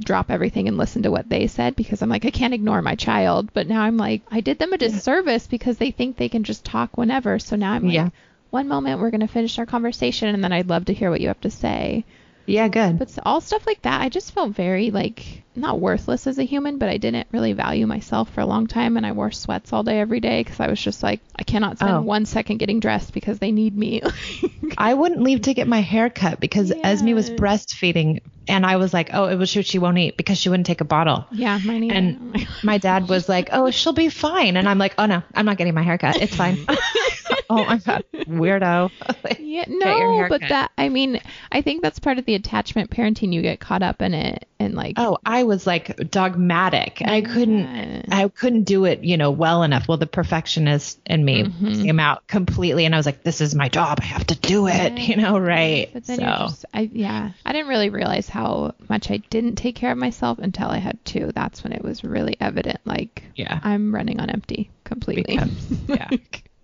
drop 0.00 0.30
everything 0.30 0.66
and 0.66 0.76
listen 0.76 1.02
to 1.04 1.10
what 1.12 1.28
they 1.28 1.46
said 1.46 1.76
because 1.76 2.02
I'm 2.02 2.08
like, 2.08 2.24
I 2.24 2.30
can't 2.30 2.54
ignore 2.54 2.82
my 2.82 2.96
child. 2.96 3.52
But 3.52 3.68
now 3.68 3.82
I'm 3.82 3.96
like, 3.96 4.22
I 4.30 4.40
did 4.40 4.58
them 4.58 4.72
a 4.72 4.78
disservice 4.78 5.46
because 5.46 5.78
they 5.78 5.92
think 5.92 6.16
they 6.16 6.28
can 6.28 6.42
just 6.42 6.64
talk 6.64 6.96
whenever. 6.96 7.38
So 7.38 7.54
now 7.54 7.72
I'm 7.72 7.84
like, 7.84 7.94
Yeah. 7.94 8.08
one 8.50 8.66
moment, 8.66 9.00
we're 9.00 9.10
going 9.10 9.20
to 9.20 9.28
finish 9.28 9.58
our 9.58 9.66
conversation, 9.66 10.34
and 10.34 10.42
then 10.42 10.52
I'd 10.52 10.68
love 10.68 10.86
to 10.86 10.94
hear 10.94 11.10
what 11.10 11.20
you 11.20 11.28
have 11.28 11.40
to 11.42 11.50
say. 11.50 12.04
Yeah, 12.46 12.66
good. 12.68 12.98
But 12.98 13.16
all 13.24 13.40
stuff 13.40 13.66
like 13.66 13.82
that, 13.82 14.00
I 14.00 14.08
just 14.08 14.32
felt 14.32 14.52
very 14.52 14.90
like 14.90 15.44
not 15.56 15.80
worthless 15.80 16.26
as 16.26 16.38
a 16.38 16.44
human, 16.44 16.78
but 16.78 16.88
I 16.88 16.96
didn't 16.98 17.28
really 17.32 17.52
value 17.52 17.86
myself 17.86 18.30
for 18.32 18.40
a 18.40 18.46
long 18.46 18.66
time, 18.66 18.96
and 18.96 19.06
I 19.06 19.12
wore 19.12 19.30
sweats 19.30 19.72
all 19.72 19.82
day 19.82 19.98
every 20.00 20.20
day 20.20 20.42
because 20.42 20.60
I 20.60 20.68
was 20.68 20.80
just 20.80 21.02
like, 21.02 21.20
I 21.34 21.42
cannot 21.44 21.78
spend 21.78 21.96
Oh. 21.96 22.02
one 22.02 22.26
second 22.26 22.58
getting 22.58 22.80
dressed 22.80 23.12
because 23.12 23.38
they 23.38 23.52
need 23.52 23.76
me. 23.76 24.02
I 24.78 24.94
wouldn't 24.94 25.22
leave 25.22 25.42
to 25.42 25.54
get 25.54 25.66
my 25.68 25.80
hair 25.80 26.10
cut 26.10 26.40
because 26.40 26.70
Esme 26.84 27.12
was 27.14 27.28
Yes. 27.30 27.38
breastfeeding 27.40 28.18
and 28.48 28.64
I 28.64 28.76
was 28.76 28.92
like, 28.94 29.10
oh, 29.12 29.24
it 29.26 29.36
was 29.36 29.54
what 29.56 29.66
she 29.66 29.78
won't 29.78 29.98
eat 29.98 30.16
because 30.16 30.38
she 30.38 30.48
wouldn't 30.48 30.66
take 30.66 30.80
a 30.80 30.84
bottle. 30.84 31.26
yeah, 31.32 31.58
mine 31.64 31.82
either. 31.84 31.94
And 31.96 32.46
my 32.62 32.78
dad 32.78 33.08
was 33.08 33.28
like, 33.28 33.48
oh, 33.52 33.70
she'll 33.72 33.92
be 33.92 34.08
fine. 34.08 34.56
And 34.56 34.68
I'm 34.68 34.78
like, 34.78 34.94
oh, 34.98 35.06
no, 35.06 35.22
I'm 35.34 35.46
not 35.46 35.56
getting 35.56 35.74
my 35.74 35.82
hair 35.82 35.98
cut. 35.98 36.20
It's 36.22 36.36
fine. 36.36 36.64
oh, 37.50 37.64
my 37.64 37.78
God. 37.78 38.04
Weirdo. 38.12 38.90
yeah, 39.38 39.64
no, 39.68 40.26
but 40.28 40.40
cut. 40.40 40.48
that 40.48 40.70
I 40.76 40.88
mean, 40.88 41.20
I 41.52 41.62
think 41.62 41.82
that's 41.82 41.98
part 41.98 42.18
of 42.18 42.24
the 42.24 42.34
attachment 42.34 42.90
parenting. 42.90 43.32
You 43.32 43.42
get 43.42 43.60
caught 43.60 43.82
up 43.82 44.02
in 44.02 44.14
it, 44.14 44.46
and 44.58 44.74
like, 44.74 44.94
oh, 44.96 45.18
I 45.24 45.44
was 45.44 45.66
like 45.66 46.10
dogmatic. 46.10 47.02
I 47.04 47.20
couldn't. 47.20 48.06
I 48.10 48.28
couldn't 48.28 48.64
do 48.64 48.84
it, 48.84 49.04
you 49.04 49.16
know, 49.16 49.30
well 49.30 49.62
enough. 49.62 49.88
Well, 49.88 49.98
the 49.98 50.06
perfectionist 50.06 51.00
in 51.06 51.24
me 51.24 51.36
Mm-hmm. 51.36 51.84
came 51.84 52.00
out 52.00 52.26
completely, 52.26 52.84
and 52.86 52.94
I 52.94 52.98
was 52.98 53.06
like, 53.06 53.22
"This 53.22 53.40
is 53.40 53.54
my 53.54 53.68
job. 53.68 53.98
I 54.00 54.06
have 54.06 54.26
to 54.28 54.34
do 54.34 54.66
it," 54.68 54.98
you 54.98 55.16
know, 55.16 55.38
right? 55.38 55.90
But 55.92 56.06
then 56.06 56.18
so, 56.18 56.24
just, 56.24 56.64
I, 56.72 56.90
yeah, 56.92 57.32
I 57.44 57.52
didn't 57.52 57.68
really 57.68 57.90
realize 57.90 58.28
how 58.28 58.74
much 58.88 59.10
I 59.10 59.18
didn't 59.18 59.56
take 59.56 59.76
care 59.76 59.92
of 59.92 59.98
myself 59.98 60.38
until 60.38 60.68
I 60.68 60.78
had 60.78 61.02
two. 61.04 61.30
That's 61.34 61.62
when 61.62 61.72
it 61.72 61.84
was 61.84 62.02
really 62.04 62.36
evident. 62.40 62.80
Like, 62.84 63.22
yeah, 63.36 63.60
I'm 63.62 63.94
running 63.94 64.20
on 64.20 64.30
empty 64.30 64.70
completely. 64.84 65.38
Yeah. 65.86 66.08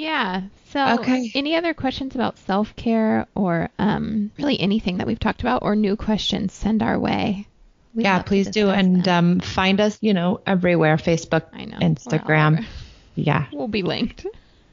yeah. 0.00 0.42
So, 0.70 1.00
Okay. 1.00 1.30
any 1.34 1.56
other 1.56 1.74
questions 1.74 2.14
about 2.14 2.38
self 2.38 2.74
care 2.76 3.26
or 3.34 3.70
um, 3.78 4.30
really 4.38 4.58
anything 4.60 4.98
that 4.98 5.06
we've 5.06 5.18
talked 5.18 5.40
about 5.40 5.62
or 5.62 5.74
new 5.74 5.96
questions, 5.96 6.52
send 6.52 6.82
our 6.82 6.98
way. 6.98 7.46
We'd 7.94 8.04
yeah, 8.04 8.22
please 8.22 8.48
do, 8.48 8.70
and 8.70 9.06
um, 9.08 9.40
find 9.40 9.80
us, 9.80 9.98
you 10.00 10.14
know, 10.14 10.40
everywhere: 10.46 10.96
Facebook, 10.96 11.44
I 11.52 11.64
know. 11.64 11.78
Instagram. 11.78 12.64
Yeah, 13.16 13.46
We'll 13.52 13.68
be 13.68 13.82
linked. 13.82 14.24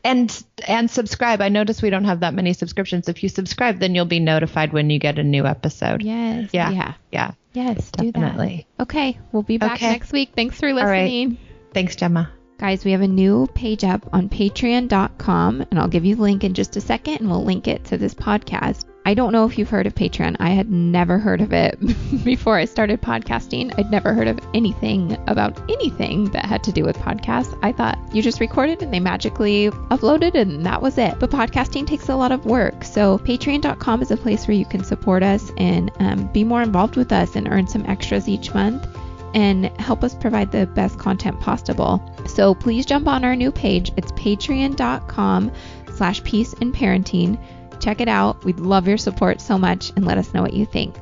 and 0.03 0.31
and 0.67 0.89
subscribe. 0.89 1.41
I 1.41 1.49
notice 1.49 1.81
we 1.81 1.89
don't 1.89 2.05
have 2.05 2.19
that 2.21 2.33
many 2.35 2.53
subscriptions. 2.53 3.09
If 3.09 3.23
you 3.23 3.29
subscribe, 3.29 3.79
then 3.79 3.95
you'll 3.95 4.05
be 4.05 4.19
notified 4.19 4.71
when 4.71 4.89
you 4.91 4.99
get 4.99 5.17
a 5.19 5.23
new 5.23 5.45
episode. 5.45 6.01
Yes. 6.03 6.51
Yeah. 6.53 6.69
Yeah. 6.69 6.93
Yeah. 7.11 7.31
Yes. 7.53 7.91
Do 7.91 8.05
that. 8.05 8.13
Definitely. 8.13 8.67
Okay. 8.79 9.17
We'll 9.31 9.43
be 9.43 9.57
back 9.57 9.73
Okay. 9.77 9.89
next 9.89 10.13
week. 10.13 10.29
Thanks 10.35 10.59
for 10.59 10.67
listening. 10.71 10.85
All 10.85 10.91
right. 10.91 11.03
listening. 11.05 11.37
Thanks, 11.73 11.95
Gemma. 11.97 12.29
Guys, 12.57 12.83
we 12.83 12.91
have 12.91 13.01
a 13.01 13.07
new 13.07 13.45
page 13.53 13.83
up 13.83 14.09
on 14.13 14.29
patreon.com, 14.29 15.61
and 15.69 15.79
I'll 15.79 15.87
give 15.87 16.05
you 16.05 16.15
the 16.15 16.23
link 16.23 16.43
in 16.43 16.55
just 16.55 16.75
a 16.75 16.81
second, 16.81 17.19
and 17.19 17.29
we'll 17.29 17.45
link 17.45 17.67
it 17.67 17.85
to 17.85 17.99
this 17.99 18.15
podcast. 18.15 18.85
I 19.05 19.13
don't 19.13 19.31
know 19.31 19.45
if 19.45 19.59
you've 19.59 19.69
heard 19.69 19.85
of 19.85 19.93
Patreon. 19.93 20.37
I 20.39 20.49
had 20.49 20.71
never 20.71 21.19
heard 21.19 21.39
of 21.41 21.53
it 21.53 21.77
before 22.23 22.57
I 22.57 22.65
started 22.65 22.99
podcasting. 22.99 23.77
I'd 23.77 23.91
never 23.91 24.11
heard 24.11 24.27
of 24.27 24.39
anything 24.55 25.17
about 25.27 25.57
anything 25.69 26.25
that 26.31 26.45
had 26.45 26.63
to 26.63 26.71
do 26.71 26.83
with 26.83 26.97
podcasts. 26.97 27.57
I 27.61 27.71
thought 27.71 27.99
you 28.11 28.23
just 28.23 28.39
recorded 28.39 28.81
and 28.81 28.91
they 28.91 28.99
magically 28.99 29.69
uploaded, 29.91 30.33
and 30.33 30.65
that 30.65 30.81
was 30.81 30.97
it. 30.97 31.19
But 31.19 31.29
podcasting 31.29 31.85
takes 31.85 32.09
a 32.09 32.15
lot 32.15 32.31
of 32.31 32.47
work. 32.47 32.83
So, 32.83 33.19
patreon.com 33.19 34.01
is 34.01 34.09
a 34.09 34.17
place 34.17 34.47
where 34.47 34.57
you 34.57 34.65
can 34.65 34.83
support 34.83 35.21
us 35.21 35.51
and 35.57 35.91
um, 35.99 36.25
be 36.33 36.43
more 36.43 36.63
involved 36.63 36.95
with 36.95 37.11
us 37.11 37.35
and 37.35 37.47
earn 37.49 37.67
some 37.67 37.85
extras 37.85 38.27
each 38.27 38.51
month 38.55 38.87
and 39.33 39.65
help 39.79 40.03
us 40.03 40.15
provide 40.15 40.51
the 40.51 40.67
best 40.67 40.99
content 40.99 41.39
possible. 41.39 42.01
So 42.27 42.53
please 42.55 42.85
jump 42.85 43.07
on 43.07 43.23
our 43.23 43.35
new 43.35 43.51
page. 43.51 43.91
It's 43.97 44.11
patreon.com 44.13 45.51
slash 45.95 46.23
peace 46.23 46.53
and 46.61 46.73
parenting. 46.73 47.39
Check 47.79 48.01
it 48.01 48.07
out. 48.07 48.43
We'd 48.43 48.59
love 48.59 48.87
your 48.87 48.97
support 48.97 49.41
so 49.41 49.57
much 49.57 49.91
and 49.95 50.05
let 50.05 50.17
us 50.17 50.33
know 50.33 50.41
what 50.41 50.53
you 50.53 50.65
think. 50.65 50.95